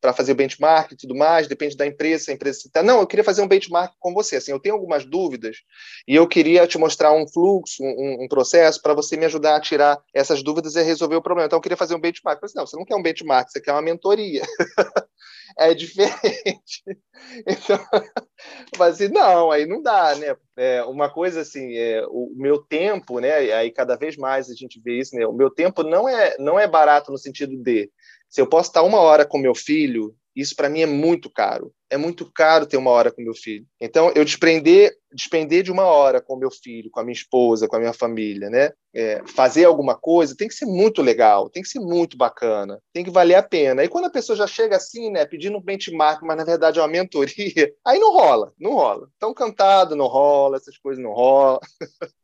para 0.00 0.12
fazer 0.12 0.32
o 0.32 0.34
benchmark 0.34 0.92
e 0.92 0.96
tudo 0.96 1.14
mais, 1.14 1.46
depende 1.46 1.76
da 1.76 1.86
empresa, 1.86 2.30
a 2.30 2.34
empresa 2.34 2.68
tá, 2.72 2.82
não, 2.82 3.00
eu 3.00 3.06
queria 3.06 3.24
fazer 3.24 3.42
um 3.42 3.48
benchmark 3.48 3.94
com 3.98 4.14
você, 4.14 4.36
assim, 4.36 4.52
eu 4.52 4.60
tenho 4.60 4.74
algumas 4.74 5.04
dúvidas 5.04 5.58
e 6.06 6.14
eu 6.14 6.26
queria 6.26 6.66
te 6.66 6.78
mostrar 6.78 7.12
um 7.12 7.26
fluxo, 7.26 7.82
um, 7.82 8.24
um 8.24 8.28
processo 8.28 8.80
para 8.80 8.94
você 8.94 9.16
me 9.16 9.24
ajudar 9.24 9.56
a 9.56 9.60
tirar 9.60 10.00
essas 10.12 10.42
dúvidas 10.42 10.76
e 10.76 10.82
resolver 10.82 11.16
o 11.16 11.22
problema. 11.22 11.46
Então 11.46 11.56
eu 11.56 11.62
queria 11.62 11.76
fazer 11.76 11.94
um 11.94 12.00
benchmark. 12.00 12.42
Eu 12.42 12.48
falei, 12.48 12.54
não, 12.56 12.66
você 12.66 12.76
não 12.76 12.84
quer 12.84 12.96
um 12.96 13.02
benchmark, 13.02 13.50
você 13.50 13.60
quer 13.60 13.72
uma 13.72 13.82
mentoria. 13.82 14.42
é 15.58 15.74
diferente. 15.74 16.82
Então, 17.46 17.78
mas 18.78 18.96
assim, 18.96 19.08
não, 19.08 19.50
aí 19.50 19.66
não 19.66 19.80
dá, 19.80 20.14
né? 20.16 20.36
É, 20.56 20.82
uma 20.84 21.08
coisa 21.08 21.40
assim, 21.40 21.74
é, 21.74 22.04
o 22.08 22.32
meu 22.36 22.58
tempo, 22.58 23.18
né? 23.18 23.32
Aí 23.54 23.70
cada 23.70 23.96
vez 23.96 24.16
mais 24.16 24.50
a 24.50 24.54
gente 24.54 24.80
vê 24.80 24.98
isso, 24.98 25.16
né? 25.16 25.26
O 25.26 25.32
meu 25.32 25.48
tempo 25.48 25.82
não 25.82 26.08
é 26.08 26.36
não 26.38 26.58
é 26.60 26.66
barato 26.66 27.10
no 27.10 27.16
sentido 27.16 27.56
de 27.56 27.90
se 28.34 28.40
eu 28.40 28.48
posso 28.48 28.70
estar 28.70 28.82
uma 28.82 28.98
hora 28.98 29.24
com 29.24 29.38
meu 29.38 29.54
filho, 29.54 30.12
isso 30.34 30.56
para 30.56 30.68
mim 30.68 30.80
é 30.80 30.86
muito 30.86 31.30
caro. 31.30 31.72
É 31.90 31.96
muito 31.96 32.30
caro 32.32 32.66
ter 32.66 32.76
uma 32.76 32.90
hora 32.90 33.12
com 33.12 33.22
meu 33.22 33.34
filho. 33.34 33.66
Então, 33.80 34.10
eu 34.14 34.24
desprender, 34.24 34.92
despender 35.12 35.62
de 35.62 35.70
uma 35.70 35.84
hora 35.84 36.20
com 36.20 36.36
meu 36.36 36.50
filho, 36.50 36.90
com 36.90 37.00
a 37.00 37.04
minha 37.04 37.12
esposa, 37.12 37.68
com 37.68 37.76
a 37.76 37.78
minha 37.78 37.92
família, 37.92 38.50
né? 38.50 38.72
É, 38.96 39.22
fazer 39.26 39.64
alguma 39.64 39.96
coisa 39.96 40.36
tem 40.36 40.46
que 40.46 40.54
ser 40.54 40.66
muito 40.66 41.02
legal, 41.02 41.50
tem 41.50 41.62
que 41.62 41.68
ser 41.68 41.80
muito 41.80 42.16
bacana, 42.16 42.78
tem 42.92 43.02
que 43.02 43.10
valer 43.10 43.34
a 43.34 43.42
pena. 43.42 43.82
E 43.82 43.88
quando 43.88 44.04
a 44.04 44.10
pessoa 44.10 44.36
já 44.36 44.46
chega 44.46 44.76
assim, 44.76 45.10
né, 45.10 45.24
pedindo 45.24 45.58
um 45.58 45.60
benchmark, 45.60 46.22
mas 46.22 46.36
na 46.36 46.44
verdade 46.44 46.78
é 46.78 46.82
uma 46.82 46.86
mentoria, 46.88 47.34
aí 47.84 47.98
não 47.98 48.12
rola, 48.12 48.52
não 48.58 48.74
rola. 48.74 49.08
Tão 49.18 49.34
cantado 49.34 49.96
não 49.96 50.06
rola, 50.06 50.56
essas 50.56 50.78
coisas 50.78 51.02
não 51.02 51.12
rolam. 51.12 51.58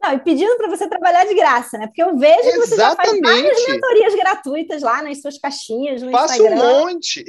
Não, 0.01 0.15
e 0.15 0.19
pedindo 0.21 0.57
para 0.57 0.69
você 0.69 0.89
trabalhar 0.89 1.25
de 1.25 1.35
graça, 1.35 1.77
né? 1.77 1.87
Porque 1.89 2.03
eu 2.03 2.17
vejo 2.17 2.51
que 2.51 2.59
você 2.59 2.77
já 2.77 2.95
faz 2.95 3.21
várias 3.21 3.67
mentorias 3.67 4.15
gratuitas 4.15 4.83
lá 4.83 5.03
nas 5.03 5.21
suas 5.21 5.39
caixinhas 5.39 6.03
no 6.03 6.13
Faço 6.13 6.35
Instagram. 6.35 6.57
um 6.57 6.85
monte. 6.85 7.25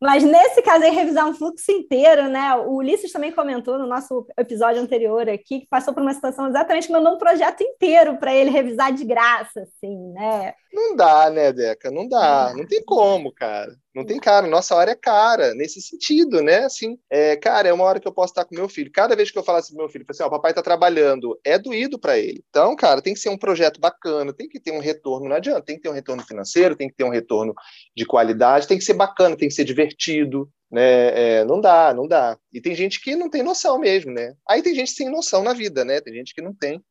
Mas 0.00 0.22
nesse 0.22 0.62
caso 0.62 0.84
aí, 0.84 0.90
revisar 0.90 1.26
um 1.28 1.34
fluxo 1.44 1.70
inteiro, 1.70 2.28
né? 2.28 2.54
O 2.56 2.76
Ulisses 2.76 3.12
também 3.12 3.30
comentou 3.30 3.78
no 3.78 3.86
nosso 3.86 4.26
episódio 4.38 4.80
anterior 4.80 5.28
aqui 5.28 5.60
que 5.60 5.66
passou 5.68 5.92
por 5.92 6.02
uma 6.02 6.14
situação 6.14 6.48
exatamente 6.48 6.86
que 6.86 6.92
mandou 6.92 7.14
um 7.14 7.18
projeto 7.18 7.62
inteiro 7.62 8.16
para 8.16 8.34
ele 8.34 8.48
revisar 8.48 8.92
de 8.94 9.04
graça, 9.04 9.60
assim, 9.60 10.12
né? 10.12 10.54
Não 10.72 10.96
dá, 10.96 11.28
né, 11.28 11.52
Deca? 11.52 11.90
Não 11.90 12.08
dá. 12.08 12.54
Não 12.56 12.66
tem 12.66 12.82
como, 12.82 13.30
cara. 13.32 13.74
Não 13.94 14.04
tem 14.04 14.18
cara. 14.18 14.46
Nossa 14.48 14.74
hora 14.74 14.90
é 14.90 14.94
cara, 14.96 15.54
nesse 15.54 15.80
sentido, 15.80 16.42
né? 16.42 16.64
Assim, 16.64 16.98
é, 17.08 17.36
cara, 17.36 17.68
é 17.68 17.72
uma 17.72 17.84
hora 17.84 18.00
que 18.00 18.08
eu 18.08 18.12
posso 18.12 18.32
estar 18.32 18.44
com 18.44 18.54
meu 18.54 18.68
filho. 18.68 18.90
Cada 18.92 19.14
vez 19.14 19.30
que 19.30 19.38
eu 19.38 19.44
falasse 19.44 19.68
pro 19.68 19.78
meu 19.78 19.88
filho, 19.88 20.04
assim, 20.08 20.22
ó, 20.22 20.28
papai 20.28 20.52
tá 20.52 20.62
trabalhando, 20.62 21.38
é 21.44 21.56
doído 21.58 21.98
para 21.98 22.18
ele. 22.18 22.42
Então, 22.50 22.74
cara, 22.74 23.00
tem 23.00 23.14
que 23.14 23.20
ser 23.20 23.28
um 23.28 23.38
projeto 23.38 23.80
bacana, 23.80 24.32
tem 24.32 24.48
que 24.48 24.58
ter 24.58 24.72
um 24.72 24.80
retorno, 24.80 25.28
não 25.28 25.36
adianta. 25.36 25.62
Tem 25.62 25.76
que 25.76 25.82
ter 25.82 25.88
um 25.88 25.94
retorno 25.94 26.24
financeiro, 26.26 26.74
tem 26.74 26.88
que 26.88 26.96
ter 26.96 27.04
um 27.04 27.10
retorno 27.10 27.54
de 27.96 28.04
qualidade, 28.04 28.66
tem 28.66 28.78
que 28.78 28.84
ser 28.84 28.94
bacana, 28.94 29.36
tem 29.36 29.48
que 29.48 29.54
ser 29.54 29.64
divertido, 29.64 30.50
né? 30.70 31.38
É, 31.38 31.44
não 31.44 31.60
dá, 31.60 31.94
não 31.94 32.08
dá. 32.08 32.36
E 32.52 32.60
tem 32.60 32.74
gente 32.74 33.00
que 33.00 33.14
não 33.14 33.30
tem 33.30 33.44
noção 33.44 33.78
mesmo, 33.78 34.12
né? 34.12 34.34
Aí 34.48 34.60
tem 34.60 34.74
gente 34.74 34.90
sem 34.90 35.08
noção 35.08 35.44
na 35.44 35.52
vida, 35.52 35.84
né? 35.84 36.00
Tem 36.00 36.12
gente 36.12 36.34
que 36.34 36.42
não 36.42 36.52
tem 36.52 36.82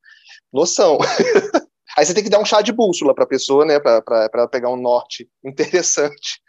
noção. 0.54 0.98
Aí 1.96 2.06
você 2.06 2.14
tem 2.14 2.24
que 2.24 2.30
dar 2.30 2.40
um 2.40 2.46
chá 2.46 2.62
de 2.62 2.72
bússola 2.72 3.14
para 3.14 3.24
a 3.24 3.28
pessoa, 3.28 3.66
né? 3.66 3.80
Para 3.80 4.48
pegar 4.48 4.70
um 4.70 4.82
norte 4.82 5.30
interessante. 5.46 6.42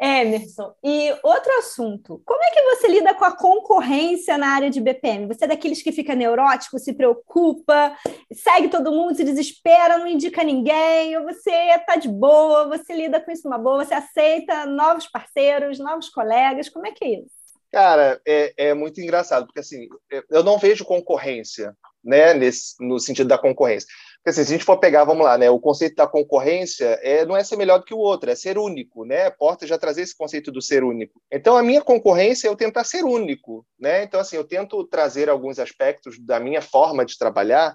Emerson, 0.00 0.74
e 0.82 1.14
outro 1.22 1.52
assunto, 1.58 2.20
como 2.26 2.42
é 2.42 2.50
que 2.50 2.62
você 2.62 2.88
lida 2.88 3.14
com 3.14 3.24
a 3.24 3.36
concorrência 3.36 4.36
na 4.36 4.48
área 4.48 4.68
de 4.68 4.80
BPM? 4.80 5.28
Você 5.28 5.44
é 5.44 5.48
daqueles 5.48 5.80
que 5.80 5.92
fica 5.92 6.12
neurótico, 6.12 6.76
se 6.76 6.92
preocupa, 6.92 7.96
segue 8.32 8.68
todo 8.68 8.90
mundo, 8.90 9.14
se 9.14 9.22
desespera, 9.22 9.98
não 9.98 10.08
indica 10.08 10.42
ninguém, 10.42 11.16
ou 11.16 11.22
você 11.22 11.52
está 11.52 11.94
de 11.94 12.08
boa, 12.08 12.66
você 12.66 12.92
lida 12.92 13.20
com 13.20 13.30
isso 13.30 13.46
uma 13.46 13.58
boa, 13.58 13.84
você 13.84 13.94
aceita 13.94 14.66
novos 14.66 15.06
parceiros, 15.06 15.78
novos 15.78 16.08
colegas, 16.08 16.68
como 16.68 16.88
é 16.88 16.90
que 16.90 17.04
é 17.04 17.20
isso? 17.20 17.42
Cara, 17.70 18.20
é, 18.26 18.52
é 18.56 18.74
muito 18.74 19.00
engraçado, 19.00 19.46
porque 19.46 19.60
assim, 19.60 19.86
eu 20.28 20.42
não 20.42 20.58
vejo 20.58 20.84
concorrência, 20.84 21.76
né, 22.04 22.34
nesse, 22.34 22.74
no 22.84 22.98
sentido 22.98 23.28
da 23.28 23.38
concorrência. 23.38 23.86
Porque 24.22 24.30
assim, 24.30 24.44
se 24.44 24.54
a 24.54 24.56
gente 24.56 24.64
for 24.64 24.78
pegar, 24.78 25.02
vamos 25.02 25.24
lá, 25.24 25.36
né, 25.36 25.50
o 25.50 25.58
conceito 25.58 25.96
da 25.96 26.06
concorrência 26.06 26.96
é, 27.02 27.26
não 27.26 27.36
é 27.36 27.42
ser 27.42 27.56
melhor 27.56 27.78
do 27.78 27.84
que 27.84 27.92
o 27.92 27.98
outro, 27.98 28.30
é 28.30 28.36
ser 28.36 28.56
único, 28.56 29.04
né? 29.04 29.28
Porta 29.30 29.66
já 29.66 29.76
trazer 29.76 30.02
esse 30.02 30.16
conceito 30.16 30.52
do 30.52 30.62
ser 30.62 30.84
único. 30.84 31.20
Então, 31.28 31.56
a 31.56 31.62
minha 31.62 31.82
concorrência 31.82 32.46
é 32.46 32.50
eu 32.50 32.54
tentar 32.54 32.84
ser 32.84 33.04
único, 33.04 33.66
né? 33.76 34.04
Então, 34.04 34.20
assim, 34.20 34.36
eu 34.36 34.44
tento 34.44 34.84
trazer 34.84 35.28
alguns 35.28 35.58
aspectos 35.58 36.24
da 36.24 36.38
minha 36.38 36.62
forma 36.62 37.04
de 37.04 37.18
trabalhar 37.18 37.74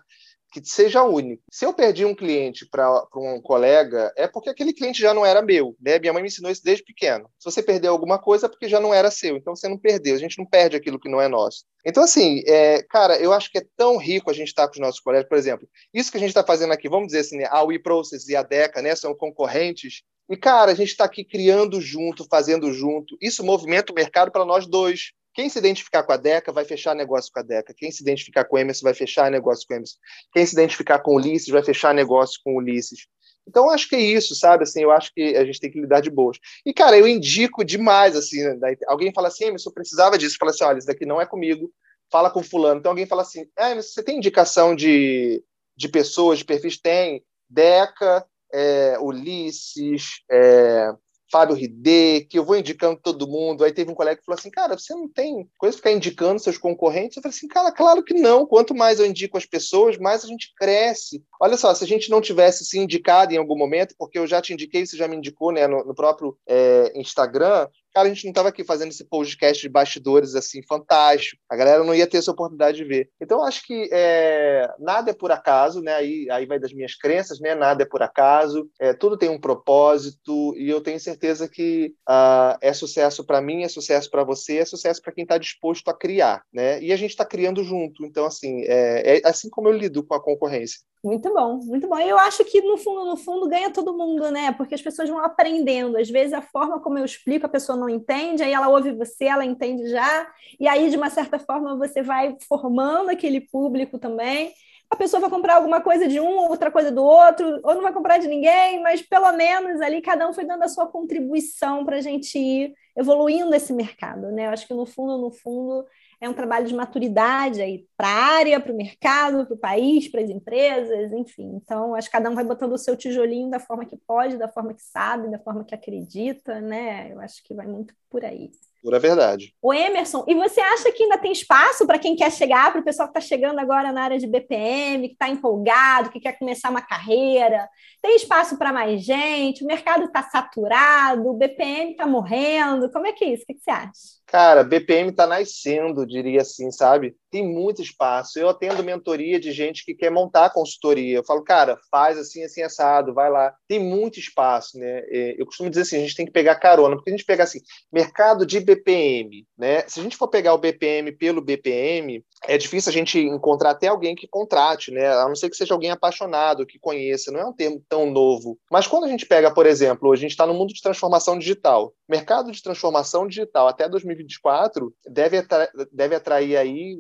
que 0.62 0.70
seja 0.70 1.04
único. 1.04 1.44
Se 1.52 1.66
eu 1.66 1.74
perdi 1.74 2.06
um 2.06 2.16
cliente 2.16 2.68
para 2.70 3.06
um 3.16 3.42
colega, 3.42 4.12
é 4.16 4.28
porque 4.28 4.50
aquele 4.50 4.74
cliente 4.74 5.02
já 5.02 5.14
não 5.14 5.26
era 5.26 5.42
meu. 5.42 5.76
Né? 5.80 6.00
Minha 6.00 6.14
mãe 6.14 6.22
me 6.22 6.28
ensinou 6.28 6.52
isso 6.52 6.64
desde 6.64 6.84
pequeno. 6.84 7.30
Se 7.40 7.50
você 7.50 7.62
perdeu 7.62 7.92
alguma 7.92 8.20
coisa, 8.20 8.46
é 8.46 8.50
porque 8.50 8.68
já 8.68 8.80
não 8.80 8.94
era 8.94 9.12
seu. 9.12 9.38
Então 9.38 9.56
você 9.56 9.68
não 9.68 9.78
perdeu. 9.78 10.16
A 10.16 10.20
gente 10.20 10.38
não 10.38 10.46
perde 10.46 10.76
aquilo 10.76 11.00
que 11.00 11.10
não 11.10 11.22
é 11.22 11.28
nosso. 11.28 11.66
Então, 11.86 12.04
assim, 12.04 12.42
é, 12.46 12.84
cara, 12.84 13.18
eu 13.18 13.32
acho 13.32 13.50
que 13.52 13.60
é 13.60 13.66
tão 13.78 13.98
rico 13.98 14.30
a 14.30 14.34
gente 14.34 14.50
estar 14.50 14.64
tá 14.64 14.68
com 14.68 14.74
os 14.74 14.80
nossos 14.80 15.00
colegas. 15.00 15.30
Por 15.30 15.38
exemplo, 15.38 15.68
isso 15.94 16.12
que 16.12 16.18
a 16.18 16.20
gente 16.20 16.30
está 16.30 16.44
fazendo 16.44 16.74
aqui, 16.74 16.90
vamos 16.90 17.08
dizer 17.08 17.20
assim, 17.20 17.38
né? 17.38 17.48
a 17.50 17.64
WeProcess 17.64 18.30
e 18.30 18.36
a 18.36 18.44
DECA 18.44 18.82
né, 18.82 18.96
são 18.96 19.16
concorrentes. 19.16 20.04
E, 20.30 20.36
cara, 20.36 20.72
a 20.72 20.76
gente 20.76 20.90
está 20.90 21.06
aqui 21.06 21.24
criando 21.24 21.80
junto, 21.80 22.28
fazendo 22.30 22.74
junto. 22.74 23.18
Isso 23.22 23.44
movimenta 23.44 23.94
o 23.94 23.96
mercado 23.96 24.32
para 24.32 24.44
nós 24.44 24.68
dois. 24.68 25.12
Quem 25.38 25.50
se 25.50 25.60
identificar 25.60 26.02
com 26.02 26.12
a 26.12 26.18
DECA 26.18 26.52
vai 26.52 26.66
fechar 26.66 26.96
negócio 26.96 27.32
com 27.32 27.40
a 27.40 27.44
DECA. 27.44 27.72
Quem 27.72 27.92
se 27.92 28.02
identificar 28.02 28.44
com 28.44 28.56
o 28.56 28.60
Emerson 28.60 28.84
vai 28.84 28.96
fechar 28.96 29.30
negócio 29.30 29.68
com 29.68 29.76
o 29.76 29.78
Emerson. 29.78 29.98
Quem 30.34 30.44
se 30.44 30.54
identificar 30.54 30.98
com 30.98 31.12
o 31.12 31.16
Ulisses 31.18 31.50
vai 31.50 31.62
fechar 31.62 31.94
negócio 31.94 32.42
com 32.44 32.56
o 32.56 32.58
Ulisses. 32.58 33.06
Então, 33.48 33.70
acho 33.70 33.88
que 33.88 33.96
é 33.96 34.00
isso, 34.00 34.34
sabe? 34.34 34.64
Assim, 34.64 34.82
eu 34.82 34.90
acho 34.90 35.14
que 35.14 35.36
a 35.36 35.46
gente 35.46 35.60
tem 35.60 35.70
que 35.70 35.80
lidar 35.80 36.02
de 36.02 36.10
boas. 36.10 36.40
E, 36.66 36.74
cara, 36.74 36.98
eu 36.98 37.08
indico 37.08 37.64
demais, 37.64 38.16
assim, 38.16 38.40
alguém 38.88 39.14
fala 39.14 39.28
assim, 39.28 39.46
Emerson, 39.46 39.70
eu 39.70 39.76
precisava 39.76 40.18
disso. 40.18 40.38
Fala 40.40 40.50
assim, 40.50 40.64
olha, 40.64 40.80
isso 40.80 40.88
daqui 40.88 41.06
não 41.06 41.22
é 41.22 41.26
comigo, 41.28 41.72
fala 42.12 42.32
com 42.32 42.42
fulano. 42.42 42.80
Então, 42.80 42.92
alguém 42.92 43.06
fala 43.06 43.22
assim, 43.22 43.48
ah, 43.60 43.70
Emerson, 43.70 43.92
você 43.92 44.02
tem 44.02 44.18
indicação 44.18 44.76
de, 44.76 45.44
de 45.78 45.88
pessoas, 45.88 46.40
de 46.40 46.46
perfis? 46.46 46.82
Tem. 46.82 47.24
Deca, 47.48 48.26
é, 48.52 48.98
Ulisses, 49.00 50.24
é, 50.32 50.92
Fábio 51.32 51.56
Ridê, 51.56 52.22
que 52.22 52.40
eu 52.40 52.46
vou 52.46 52.58
indicando 52.58 53.00
todo 53.02 53.28
mundo. 53.28 53.64
Aí 53.64 53.72
teve 53.72 53.92
um 53.92 53.96
colega 53.96 54.20
que 54.20 54.26
falou 54.26 54.38
assim: 54.38 54.50
Cara, 54.50 54.78
você 54.78 54.94
não 54.94 55.08
tem 55.08 55.50
coisa 55.58 55.76
de 55.76 55.78
ficar 55.78 55.92
indicando 55.92 56.40
seus 56.40 56.58
concorrentes? 56.58 57.18
Eu 57.18 57.24
falei 57.24 57.36
assim: 57.36 57.48
Cara, 57.48 57.72
claro 57.72 58.04
que 58.04 58.14
não. 58.14 58.46
Quanto 58.46 58.74
mais 58.74 59.00
eu 59.00 59.06
indico 59.06 59.38
as 59.38 59.46
pessoas, 59.46 59.98
mais 59.98 60.24
a 60.24 60.28
gente 60.28 60.54
cresce. 60.56 61.24
Olha 61.42 61.58
só, 61.58 61.74
se 61.74 61.84
a 61.84 61.88
gente 61.88 62.10
não 62.10 62.22
tivesse 62.22 62.66
se 62.66 62.80
indicado 62.80 63.34
em 63.34 63.38
algum 63.38 63.58
momento, 63.58 63.96
porque 63.98 64.18
eu 64.18 64.28
já 64.28 64.42
te 64.42 64.54
indiquei, 64.54 64.86
você 64.86 64.98
já 64.98 65.08
me 65.08 65.16
indicou 65.16 65.52
né, 65.52 65.68
no, 65.68 65.84
no 65.84 65.96
próprio 65.96 66.38
é, 66.48 66.92
Instagram, 66.96 67.68
cara, 67.94 68.08
a 68.08 68.14
gente 68.14 68.26
não 68.26 68.32
estava 68.32 68.50
aqui 68.50 68.64
fazendo 68.64 68.90
esse 68.90 69.06
podcast 69.06 69.62
de 69.62 69.70
bastidores 69.70 70.36
assim, 70.36 70.62
fantástico. 70.64 71.42
A 71.50 71.56
galera 71.56 71.84
não 71.84 71.96
ia 71.96 72.08
ter 72.08 72.18
essa 72.18 72.32
oportunidade 72.32 72.78
de 72.78 72.84
ver. 72.84 73.10
Então, 73.20 73.44
acho 73.44 73.66
que 73.66 73.90
é, 73.92 74.70
nada 74.80 75.12
é 75.12 75.14
por 75.14 75.32
acaso, 75.32 75.82
né? 75.82 75.94
Aí, 75.94 76.28
aí 76.30 76.46
vai 76.46 76.60
das 76.60 76.74
minhas 76.74 76.96
crenças, 76.96 77.40
né? 77.40 77.56
Nada 77.56 77.84
é 77.84 77.86
por 77.86 78.02
acaso. 78.02 78.70
É, 78.80 78.94
tudo 78.94 79.18
tem 79.18 79.30
um 79.30 79.40
propósito 79.40 80.56
e 80.58 80.70
eu 80.70 80.82
tenho 80.82 81.00
certeza 81.00 81.48
que 81.48 81.94
uh, 82.10 82.58
é 82.62 82.74
sucesso 82.74 83.26
para 83.26 83.42
mim, 83.42 83.64
é 83.64 83.70
sucesso 83.70 84.10
para 84.10 84.24
você, 84.24 84.58
é 84.58 84.66
sucesso 84.66 85.02
para 85.02 85.14
quem 85.14 85.24
está 85.24 85.38
disposto 85.38 85.90
a 85.90 85.98
criar, 85.98 86.44
né? 86.54 86.82
E 86.82 86.92
a 86.92 86.98
gente 86.98 87.12
está 87.12 87.26
criando 87.26 87.64
junto. 87.64 88.06
Então, 88.06 88.26
assim, 88.26 88.62
é, 88.64 89.18
é 89.18 89.22
assim 89.24 89.50
como 89.50 89.70
eu 89.70 89.74
lido 89.74 90.04
com 90.04 90.14
a 90.14 90.24
concorrência. 90.24 90.80
Muito 91.08 91.34
bom, 91.34 91.60
muito 91.64 91.88
bom. 91.88 91.98
Eu 92.00 92.20
acho 92.20 92.44
que 92.44 92.60
no 92.62 92.76
fundo, 92.78 93.06
no 93.06 93.16
fundo, 93.16 93.48
ganha 93.48 93.72
todo 93.72 93.98
mundo, 93.98 94.30
né? 94.30 94.52
Porque 94.52 94.76
as 94.76 94.82
pessoas 94.82 95.08
vão 95.08 95.20
aprendendo. 95.20 95.98
Às 95.98 96.10
vezes 96.10 96.34
a 96.34 96.42
forma 96.42 96.82
como 96.82 96.98
eu 96.98 97.06
explico, 97.06 97.46
a 97.46 97.50
pessoa 97.50 97.78
não 97.78 97.88
entende, 97.88 98.44
aí 98.44 98.52
ela 98.52 98.68
ouve 98.68 98.92
você, 98.92 99.24
ela 99.24 99.46
entende 99.46 99.88
já, 99.90 100.30
e 100.60 100.68
aí, 100.68 100.90
de 100.90 100.98
uma 100.98 101.10
certa 101.10 101.40
forma, 101.40 101.78
você 101.78 102.02
vai 102.02 102.36
formando 102.50 103.10
aquele 103.10 103.40
público 103.40 103.98
também. 103.98 104.52
A 104.90 104.98
pessoa 104.98 105.22
vai 105.22 105.30
comprar 105.30 105.56
alguma 105.56 105.80
coisa 105.80 106.10
de 106.10 106.20
um, 106.20 106.50
outra 106.50 106.70
coisa 106.70 106.92
do 106.92 107.02
outro, 107.02 107.62
ou 107.64 107.74
não 107.74 107.82
vai 107.82 107.94
comprar 107.94 108.18
de 108.18 108.28
ninguém, 108.28 108.82
mas 108.82 109.02
pelo 109.02 109.32
menos 109.32 109.80
ali 109.80 110.02
cada 110.02 110.28
um 110.28 110.34
foi 110.34 110.44
dando 110.44 110.64
a 110.64 110.68
sua 110.68 110.88
contribuição 110.88 111.86
para 111.86 111.98
a 111.98 112.02
gente 112.02 112.38
ir 112.38 112.74
evoluindo 112.98 113.56
esse 113.56 113.72
mercado, 113.72 114.30
né? 114.30 114.48
Eu 114.48 114.50
acho 114.50 114.68
que 114.68 114.74
no 114.74 114.86
fundo, 114.86 115.18
no 115.18 115.32
fundo, 115.32 115.86
é 116.20 116.28
um 116.28 116.34
trabalho 116.34 116.66
de 116.66 116.74
maturidade 116.74 117.62
aí 117.62 117.86
para 117.96 118.08
a 118.08 118.26
área, 118.38 118.60
para 118.60 118.74
o 118.74 118.76
mercado, 118.76 119.46
para 119.46 119.56
o 119.56 119.60
país, 119.60 120.08
para 120.08 120.22
as 120.22 120.30
empresas, 120.30 121.12
enfim. 121.14 121.54
Então, 121.56 121.94
acho 121.94 122.08
que 122.08 122.14
cada 122.14 122.30
um 122.30 122.36
vai 122.36 122.44
botando 122.44 122.74
o 122.74 122.78
seu 122.78 122.96
tijolinho 122.96 123.50
da 123.50 123.60
forma 123.60 123.86
que 123.86 123.98
pode, 123.98 124.38
da 124.38 124.48
forma 124.48 124.74
que 124.74 124.82
sabe, 124.82 125.30
da 125.30 125.40
forma 125.40 125.64
que 125.64 125.76
acredita, 125.76 126.60
né? 126.60 127.12
Eu 127.12 127.20
acho 127.20 127.44
que 127.44 127.54
vai 127.54 127.68
muito 127.68 127.94
por 128.10 128.26
aí. 128.26 128.50
Pura 128.82 129.00
verdade. 129.00 129.54
O 129.62 129.74
Emerson, 129.74 130.24
e 130.28 130.36
você 130.36 130.62
acha 130.62 130.92
que 130.92 131.04
ainda 131.04 131.18
tem 131.18 131.32
espaço 131.32 131.86
para 131.86 132.00
quem 132.00 132.16
quer 132.16 132.32
chegar, 132.32 132.72
para 132.72 132.82
o 132.82 132.84
pessoal 132.84 133.12
que 133.12 133.18
está 133.18 133.28
chegando 133.28 133.60
agora 133.60 133.92
na 133.92 134.04
área 134.04 134.20
de 134.20 134.28
BPM, 134.28 135.10
que 135.10 135.14
está 135.14 135.30
empolgado, 135.30 136.10
que 136.10 136.20
quer 136.20 136.38
começar 136.38 136.70
uma 136.70 136.82
carreira? 136.82 137.68
Tem 138.02 138.16
espaço 138.16 138.58
para 138.58 138.72
mais 138.72 139.04
gente? 139.04 139.64
O 139.64 139.68
mercado 139.68 140.06
está 140.06 140.24
saturado? 140.24 141.28
O 141.28 141.34
BPM 141.34 141.92
está 141.92 142.08
morrendo? 142.08 142.90
Como 142.92 143.06
é 143.06 143.14
que 143.14 143.26
é 143.26 143.34
isso? 143.34 143.44
O 143.44 143.48
que, 143.48 143.56
que 143.56 143.62
você 143.62 143.72
acha? 143.72 144.17
Cara, 144.28 144.62
BPM 144.64 145.10
está 145.12 145.26
nascendo, 145.26 146.06
diria 146.06 146.42
assim, 146.42 146.70
sabe? 146.70 147.16
Tem 147.32 147.46
muito 147.46 147.82
espaço. 147.82 148.40
Eu 148.40 148.50
atendo 148.50 148.84
mentoria 148.84 149.40
de 149.40 149.52
gente 149.52 149.84
que 149.84 149.94
quer 149.94 150.10
montar 150.10 150.50
consultoria. 150.52 151.18
Eu 151.18 151.24
falo, 151.24 151.44
cara, 151.44 151.78
faz 151.92 152.18
assim, 152.18 152.44
assim, 152.44 152.62
assado, 152.62 153.14
vai 153.14 153.30
lá. 153.30 153.54
Tem 153.68 153.80
muito 153.80 154.20
espaço, 154.20 154.78
né? 154.78 155.04
É, 155.10 155.36
eu 155.38 155.46
costumo 155.46 155.70
dizer 155.70 155.82
assim, 155.82 155.98
a 155.98 156.02
gente 156.02 156.16
tem 156.16 156.26
que 156.26 156.32
pegar 156.32 156.56
carona, 156.56 156.96
porque 156.96 157.10
a 157.10 157.16
gente 157.16 157.26
pega 157.26 157.44
assim, 157.44 157.60
mercado 157.92 158.46
de 158.46 158.60
BPM, 158.60 159.46
né? 159.58 159.84
Se 159.88 160.00
a 160.00 160.04
gente 160.04 160.18
for 160.18 160.28
pegar 160.28 160.54
o 160.54 160.58
BPM 160.58 161.12
pelo 161.12 161.42
BPM, 161.42 162.24
é 162.46 162.58
difícil 162.58 162.90
a 162.90 162.94
gente 162.94 163.20
encontrar 163.20 163.72
até 163.72 163.88
alguém 163.88 164.16
que 164.16 164.28
contrate, 164.28 164.92
né? 164.92 165.08
A 165.08 165.28
não 165.28 165.36
ser 165.36 165.50
que 165.50 165.56
seja 165.58 165.74
alguém 165.74 165.92
apaixonado, 165.92 166.66
que 166.66 166.80
conheça. 166.80 167.32
Não 167.32 167.40
é 167.40 167.46
um 167.46 167.54
termo 167.54 167.82
tão 167.90 168.10
novo. 168.10 168.58
Mas 168.72 168.88
quando 168.88 169.06
a 169.06 169.08
gente 169.08 169.26
pega, 169.26 169.54
por 169.54 169.66
exemplo, 169.66 170.12
a 170.12 170.16
gente 170.16 170.32
está 170.32 170.46
no 170.46 170.54
mundo 170.54 170.74
de 170.74 170.82
transformação 170.82 171.38
digital. 171.38 171.94
Mercado 172.08 172.52
de 172.52 172.62
transformação 172.62 173.28
digital 173.28 173.68
até 173.68 173.90
2024 173.90 174.94
deve, 175.06 175.38
atra 175.38 175.70
deve 175.92 176.16
atrair 176.16 176.56
aí 176.56 176.96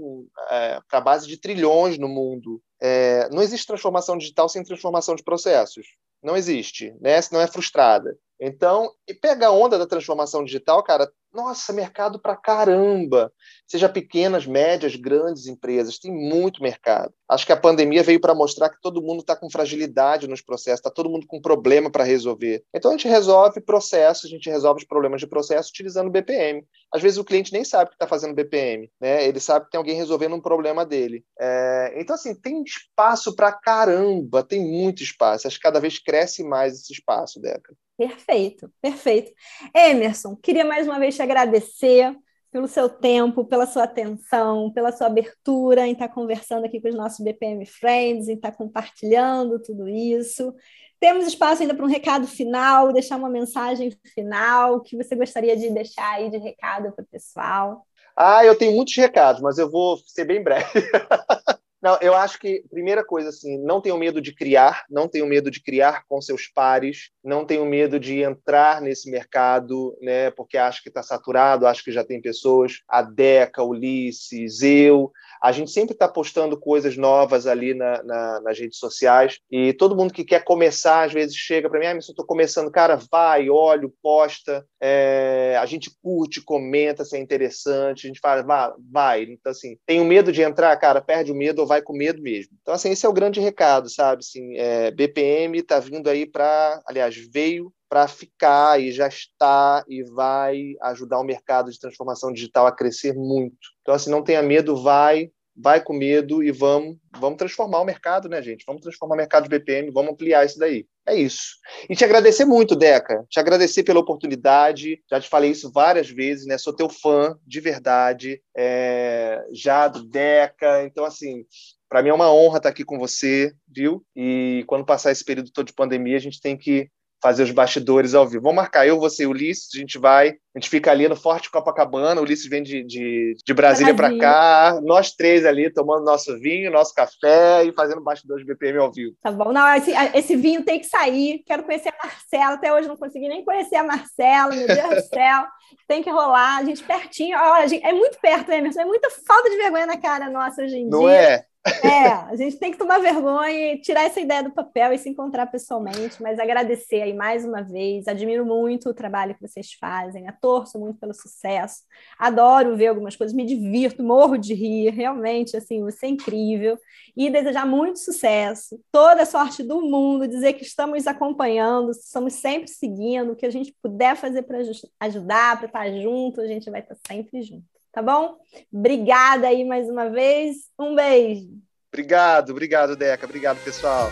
é, 0.50 0.80
para 0.90 1.00
a 1.00 1.02
base 1.02 1.28
de 1.28 1.38
trilhões 1.38 1.98
no 1.98 2.08
mundo. 2.08 2.62
É, 2.80 3.30
não 3.30 3.42
existe 3.42 3.68
transformação 3.68 4.18
digital 4.18 4.48
sem 4.48 4.64
transformação 4.64 5.16
de 5.16 5.24
processos. 5.24 5.88
Não 6.24 6.36
existe, 6.36 6.94
né? 7.00 7.20
não 7.32 7.42
é 7.42 7.48
frustrada. 7.48 8.18
Então, 8.40 8.92
e 9.08 9.14
pega 9.14 9.48
a 9.48 9.52
onda 9.52 9.78
da 9.78 9.88
transformação 9.88 10.44
digital, 10.44 10.84
cara, 10.84 11.12
nossa, 11.34 11.74
mercado 11.74 12.20
para 12.20 12.36
caramba. 12.36 13.32
Seja 13.68 13.90
pequenas, 13.90 14.46
médias, 14.46 14.96
grandes 14.96 15.48
empresas, 15.48 15.98
tem 15.98 16.12
muito 16.12 16.62
mercado. 16.62 17.14
Acho 17.30 17.46
que 17.46 17.52
a 17.52 17.58
pandemia 17.58 18.02
veio 18.04 18.20
para 18.20 18.34
mostrar 18.34 18.70
que 18.70 18.80
todo 18.82 19.02
mundo 19.02 19.20
está 19.20 19.36
com 19.36 19.50
fragilidade 19.50 20.28
nos 20.28 20.42
processos, 20.42 20.80
está 20.80 20.90
todo 20.90 21.10
mundo 21.10 21.28
com 21.28 21.42
problema 21.42 21.92
para 21.92 22.04
resolver. 22.04 22.64
Então 22.74 22.92
a 22.92 22.94
gente 22.94 23.08
resolve 23.08 23.60
processos, 23.60 24.26
a 24.26 24.30
gente 24.30 24.50
resolve 24.50 24.82
os 24.82 24.88
problemas 24.88 25.20
de 25.20 25.28
processo 25.28 25.70
utilizando 25.70 26.10
BPM. 26.10 26.66
Às 26.94 27.02
vezes 27.02 27.18
o 27.18 27.26
cliente 27.26 27.52
nem 27.52 27.66
sabe 27.66 27.90
que 27.90 27.96
está 27.96 28.08
fazendo 28.08 28.34
BPM, 28.34 28.90
né? 29.00 29.28
Ele 29.28 29.40
sabe 29.40 29.66
que 29.66 29.72
tem 29.72 29.78
alguém 29.78 29.96
resolvendo 29.96 30.36
um 30.36 30.42
problema 30.42 30.86
dele. 30.86 31.26
É... 31.40 31.94
Então 31.98 32.16
assim 32.16 32.34
tem 32.34 32.64
espaço 32.64 33.36
para 33.36 33.52
caramba, 33.52 34.44
tem 34.44 34.62
muito 34.62 35.04
espaço. 35.04 35.48
Acho 35.48 35.58
que 35.58 35.64
cada 35.64 35.80
vez 35.80 36.00
cresce 36.00 36.44
mais 36.44 36.74
esse 36.76 36.94
espaço, 36.94 37.42
Deca. 37.42 37.76
Perfeito, 37.98 38.72
perfeito. 38.80 39.32
Emerson, 39.76 40.36
queria 40.36 40.64
mais 40.64 40.88
uma 40.88 41.00
vez 41.00 41.16
te 41.16 41.22
agradecer 41.22 42.16
pelo 42.52 42.68
seu 42.68 42.90
tempo, 42.90 43.46
pela 43.46 43.66
sua 43.66 43.84
atenção, 43.84 44.72
pela 44.72 44.92
sua 44.92 45.08
abertura 45.08 45.86
em 45.86 45.94
estar 45.94 46.10
conversando 46.10 46.66
aqui 46.66 46.82
com 46.82 46.88
os 46.88 46.96
nossos 46.96 47.24
BPM 47.24 47.66
Friends, 47.66 48.28
em 48.28 48.36
estar 48.36 48.52
compartilhando 48.52 49.62
tudo 49.62 49.88
isso. 49.88 50.54
Temos 51.00 51.28
espaço 51.28 51.62
ainda 51.62 51.76
para 51.76 51.86
um 51.86 51.90
recado 51.90 52.26
final, 52.26 52.92
deixar 52.92 53.18
uma 53.18 53.30
mensagem 53.30 53.92
final 54.14 54.82
que 54.82 54.98
você 54.98 55.16
gostaria 55.16 55.56
de 55.56 55.70
deixar 55.70 56.14
aí 56.14 56.30
de 56.30 56.38
recado 56.38 56.92
para 56.92 57.04
o 57.04 57.08
pessoal. 57.08 57.86
Ah, 58.16 58.44
eu 58.44 58.58
tenho 58.58 58.76
muitos 58.76 58.96
recados, 58.96 59.42
mas 59.42 59.60
eu 59.60 59.70
vou 59.70 59.98
ser 59.98 60.26
bem 60.26 60.44
breve. 60.44 60.66
Não, 61.80 61.98
eu 62.02 62.16
acho 62.16 62.40
que, 62.40 62.64
primeira 62.72 63.06
coisa, 63.06 63.30
assim, 63.30 63.58
não 63.60 63.80
tenho 63.80 63.98
medo 63.98 64.20
de 64.20 64.34
criar, 64.34 64.84
não 64.90 65.08
tenho 65.08 65.28
medo 65.28 65.52
de 65.52 65.62
criar 65.62 66.04
com 66.08 66.20
seus 66.20 66.48
pares, 66.48 67.12
não 67.28 67.46
tenho 67.46 67.66
medo 67.66 68.00
de 68.00 68.22
entrar 68.22 68.82
nesse 68.82 69.12
mercado, 69.12 69.96
né, 70.02 70.32
porque 70.32 70.58
acho 70.58 70.82
que 70.82 70.90
está 70.90 71.04
saturado, 71.04 71.68
acho 71.68 71.84
que 71.84 71.92
já 71.92 72.04
tem 72.04 72.22
pessoas, 72.22 72.82
a 72.88 73.02
Deca, 73.02 73.64
Ulisses, 73.64 74.62
eu, 74.62 75.12
a 75.42 75.52
gente 75.52 75.70
sempre 75.72 75.94
está 75.94 76.08
postando 76.08 76.58
coisas 76.58 76.96
novas 76.96 77.46
ali 77.46 77.74
na, 77.74 78.02
na, 78.04 78.42
nas 78.42 78.58
redes 78.58 78.80
sociais 78.80 79.40
e 79.52 79.74
todo 79.74 79.96
mundo 79.96 80.14
que 80.14 80.24
quer 80.24 80.44
começar, 80.44 81.04
às 81.04 81.14
vezes 81.14 81.36
chega 81.36 81.70
para 81.70 81.80
mim, 81.80 81.86
ah, 81.86 81.96
mas 81.96 82.08
eu 82.08 82.14
estou 82.14 82.26
começando, 82.26 82.72
cara, 82.72 82.98
vai, 83.12 83.50
olha, 83.50 83.88
posta, 84.02 84.66
é, 84.82 85.58
a 85.60 85.66
gente 85.66 85.92
curte, 86.02 86.42
comenta 86.42 87.04
se 87.04 87.18
é 87.18 87.20
interessante, 87.20 88.06
a 88.06 88.08
gente 88.08 88.20
fala, 88.20 88.42
vai, 88.42 88.72
vai. 88.92 89.24
Então, 89.24 89.52
assim, 89.52 89.78
tenho 89.86 90.06
medo 90.06 90.32
de 90.32 90.42
entrar, 90.42 90.76
cara, 90.78 91.02
perde 91.02 91.32
o 91.32 91.36
medo 91.36 91.60
ou 91.60 91.68
vai 91.68 91.82
com 91.82 91.94
medo 91.94 92.22
mesmo. 92.22 92.58
Então, 92.62 92.74
assim, 92.74 92.92
esse 92.92 93.06
é 93.06 93.10
o 93.10 93.14
grande 93.14 93.40
recado, 93.40 93.90
sabe? 93.90 94.22
Assim, 94.22 94.56
é, 94.56 94.92
BPM 94.92 95.58
está 95.60 95.80
vindo 95.80 96.10
aí 96.10 96.26
para, 96.26 96.82
aliás, 96.88 97.17
veio 97.18 97.74
para 97.90 98.08
ficar 98.08 98.82
e 98.82 98.92
já 98.92 99.08
está 99.08 99.84
e 99.88 100.04
vai 100.04 100.76
ajudar 100.82 101.20
o 101.20 101.24
mercado 101.24 101.72
de 101.72 101.80
transformação 101.80 102.32
digital 102.32 102.68
a 102.68 102.76
crescer 102.76 103.14
muito. 103.14 103.58
Então, 103.82 103.94
assim, 103.94 104.10
não 104.10 104.24
tenha 104.24 104.42
medo, 104.42 104.82
vai, 104.82 105.32
vai 105.56 105.82
com 105.82 105.94
medo 105.94 106.44
e 106.44 106.52
vamos, 106.52 106.98
vamos 107.18 107.38
transformar 107.38 107.80
o 107.80 107.86
mercado, 107.86 108.30
né, 108.30 108.42
gente? 108.42 108.64
Vamos 108.68 108.82
transformar 108.82 109.16
o 109.16 109.18
mercado 109.18 109.44
de 109.44 109.50
BPM, 109.50 109.90
vamos 109.92 110.12
ampliar 110.12 110.46
isso 110.46 110.60
daí. 110.60 110.86
É 111.08 111.16
isso. 111.16 111.56
E 111.90 111.96
te 111.96 112.04
agradecer 112.04 112.44
muito, 112.44 112.76
Deca. 112.76 113.26
Te 113.30 113.40
agradecer 113.40 113.84
pela 113.84 114.02
oportunidade. 114.02 115.02
Já 115.10 115.22
te 115.22 115.30
falei 115.30 115.52
isso 115.52 115.72
várias 115.72 116.10
vezes, 116.10 116.46
né? 116.46 116.58
Sou 116.58 116.76
teu 116.76 116.90
fã, 116.90 117.38
de 117.48 117.62
verdade. 117.62 118.42
É... 118.56 119.42
Já 119.54 119.88
do 119.88 120.04
Deca. 120.04 120.84
Então, 120.84 121.06
assim, 121.06 121.46
para 121.88 122.04
mim 122.04 122.10
é 122.10 122.14
uma 122.14 122.34
honra 122.34 122.58
estar 122.58 122.70
aqui 122.70 122.84
com 122.84 123.00
você, 123.00 123.54
viu? 123.68 124.06
E 124.14 124.66
quando 124.68 124.86
passar 124.86 125.14
esse 125.14 125.24
período 125.24 125.50
todo 125.50 125.68
de 125.68 125.74
pandemia, 125.74 126.18
a 126.18 126.22
gente 126.22 126.42
tem 126.42 126.58
que 126.58 126.90
fazer 127.22 127.44
os 127.44 127.52
bastidores 127.52 128.14
ao 128.14 128.28
vivo. 128.28 128.44
Vamos 128.44 128.58
marcar 128.58 128.88
eu, 128.88 129.00
você 129.00 129.24
e 129.24 129.28
o 129.28 129.32
Ulisses, 129.32 129.70
a 129.74 129.78
gente 129.78 129.98
vai, 129.98 130.30
a 130.30 130.60
gente 130.60 130.70
fica 130.70 130.92
ali 130.92 131.08
no 131.08 131.16
Forte 131.16 131.50
Copacabana, 131.50 132.22
o 132.22 132.24
Ulisses 132.24 132.48
vem 132.48 132.62
de, 132.62 132.84
de, 132.84 133.36
de 133.44 133.54
Brasília 133.54 133.94
para 133.94 134.16
cá, 134.18 134.80
nós 134.84 135.12
três 135.12 135.46
ali 135.46 135.72
tomando 135.72 136.06
nosso 136.06 136.38
vinho, 136.40 136.72
nosso 136.72 136.94
café 136.94 137.64
e 137.64 137.74
fazendo 137.74 138.02
bastidores 138.02 138.46
BPM 138.46 138.78
ao 138.80 138.92
vivo. 138.92 139.16
Tá 139.22 139.32
bom, 139.32 139.52
não, 139.52 139.68
esse, 139.76 139.92
esse 140.14 140.36
vinho 140.36 140.64
tem 140.64 140.80
que 140.80 140.86
sair, 140.86 141.44
quero 141.46 141.64
conhecer 141.64 141.90
a 141.90 142.06
Marcela, 142.06 142.54
até 142.56 142.74
hoje 142.74 142.88
não 142.88 142.98
consegui 142.98 143.28
nem 143.28 143.44
conhecer 143.44 143.78
a 143.78 143.84
Marcela, 143.84 144.56
meu 144.56 144.68
Deus 144.68 145.04
do 145.04 145.10
céu, 145.10 145.46
tem 145.88 146.04
que 146.04 146.10
rolar, 146.10 146.58
a 146.58 146.64
gente 146.64 146.84
pertinho, 146.84 147.38
olha, 147.38 147.68
gente, 147.68 147.86
é 147.86 147.94
muito 147.94 148.20
perto, 148.20 148.52
Emerson, 148.52 148.82
é 148.82 148.86
muita 148.86 149.10
falta 149.10 149.50
de 149.50 149.58
vergonha 149.58 149.86
na 149.86 149.98
cara 149.98 150.30
nossa 150.30 150.62
hoje 150.62 150.78
em 150.78 150.88
não 150.88 151.00
dia. 151.00 151.08
Não 151.08 151.10
é? 151.10 151.46
É, 151.84 152.08
a 152.08 152.36
gente 152.36 152.58
tem 152.58 152.72
que 152.72 152.78
tomar 152.78 153.00
vergonha 153.00 153.74
e 153.74 153.82
tirar 153.82 154.04
essa 154.04 154.20
ideia 154.20 154.44
do 154.44 154.52
papel 154.52 154.94
e 154.94 154.98
se 154.98 155.10
encontrar 155.10 155.48
pessoalmente, 155.48 156.22
mas 156.22 156.40
agradecer 156.40 157.02
aí 157.02 157.14
mais 157.14 157.46
uma 157.46 157.62
vez. 157.62 158.08
Admiro 158.08 158.46
muito 158.46 158.90
o 158.90 158.94
trabalho 158.94 159.36
que 159.36 159.42
vocês 159.42 159.74
fazem, 159.74 160.28
a 160.28 160.32
torço 160.32 160.80
muito 160.80 161.00
pelo 161.00 161.14
sucesso. 161.14 161.84
Adoro 162.18 162.78
ver 162.78 162.88
algumas 162.88 163.16
coisas, 163.16 163.36
me 163.36 163.46
divirto, 163.46 164.04
morro 164.04 164.38
de 164.38 164.54
rir, 164.54 164.90
realmente, 164.92 165.58
assim, 165.58 165.82
você 165.82 166.06
é 166.06 166.10
incrível. 166.10 166.78
E 167.16 167.30
desejar 167.30 167.66
muito 167.66 168.00
sucesso, 168.00 168.80
toda 168.92 169.24
a 169.24 169.26
sorte 169.26 169.64
do 169.64 169.82
mundo, 169.82 170.28
dizer 170.28 170.54
que 170.54 170.64
estamos 170.64 171.08
acompanhando, 171.08 171.92
estamos 171.92 172.34
sempre 172.34 172.70
seguindo, 172.70 173.32
o 173.32 173.36
que 173.36 173.46
a 173.46 173.52
gente 173.52 173.76
puder 173.82 174.16
fazer 174.16 174.44
para 174.44 174.60
ajudar, 175.00 175.58
para 175.58 175.68
estar 175.68 175.92
junto, 176.02 176.42
a 176.42 176.48
gente 176.48 176.70
vai 176.70 176.82
estar 176.82 176.96
sempre 177.08 177.42
junto 177.42 177.77
tá 177.98 178.02
bom? 178.04 178.36
Obrigada 178.72 179.48
aí 179.48 179.66
mais 179.66 179.90
uma 179.90 180.08
vez. 180.08 180.58
Um 180.78 180.94
beijo. 180.94 181.48
Obrigado, 181.92 182.52
obrigado, 182.52 182.96
Deca. 182.96 183.26
Obrigado, 183.26 183.58
pessoal. 183.64 184.12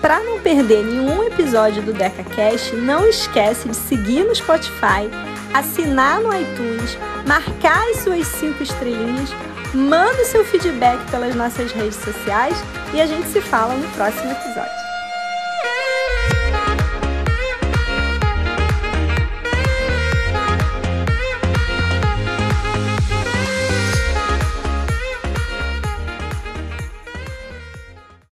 Para 0.00 0.20
não 0.24 0.40
perder 0.40 0.84
nenhum 0.84 1.22
episódio 1.22 1.80
do 1.80 1.92
Deca 1.92 2.24
Cast, 2.24 2.74
não 2.74 3.08
esquece 3.08 3.68
de 3.68 3.76
seguir 3.76 4.24
no 4.24 4.34
Spotify, 4.34 5.08
assinar 5.54 6.20
no 6.20 6.34
iTunes, 6.34 6.98
marcar 7.24 7.88
as 7.90 7.98
suas 7.98 8.26
cinco 8.26 8.64
estrelinhas, 8.64 9.30
manda 9.72 10.24
seu 10.24 10.44
feedback 10.44 10.98
pelas 11.08 11.36
nossas 11.36 11.70
redes 11.70 11.96
sociais 11.96 12.56
e 12.92 13.00
a 13.00 13.06
gente 13.06 13.28
se 13.28 13.40
fala 13.40 13.74
no 13.74 13.88
próximo 13.92 14.32
episódio. 14.32 14.83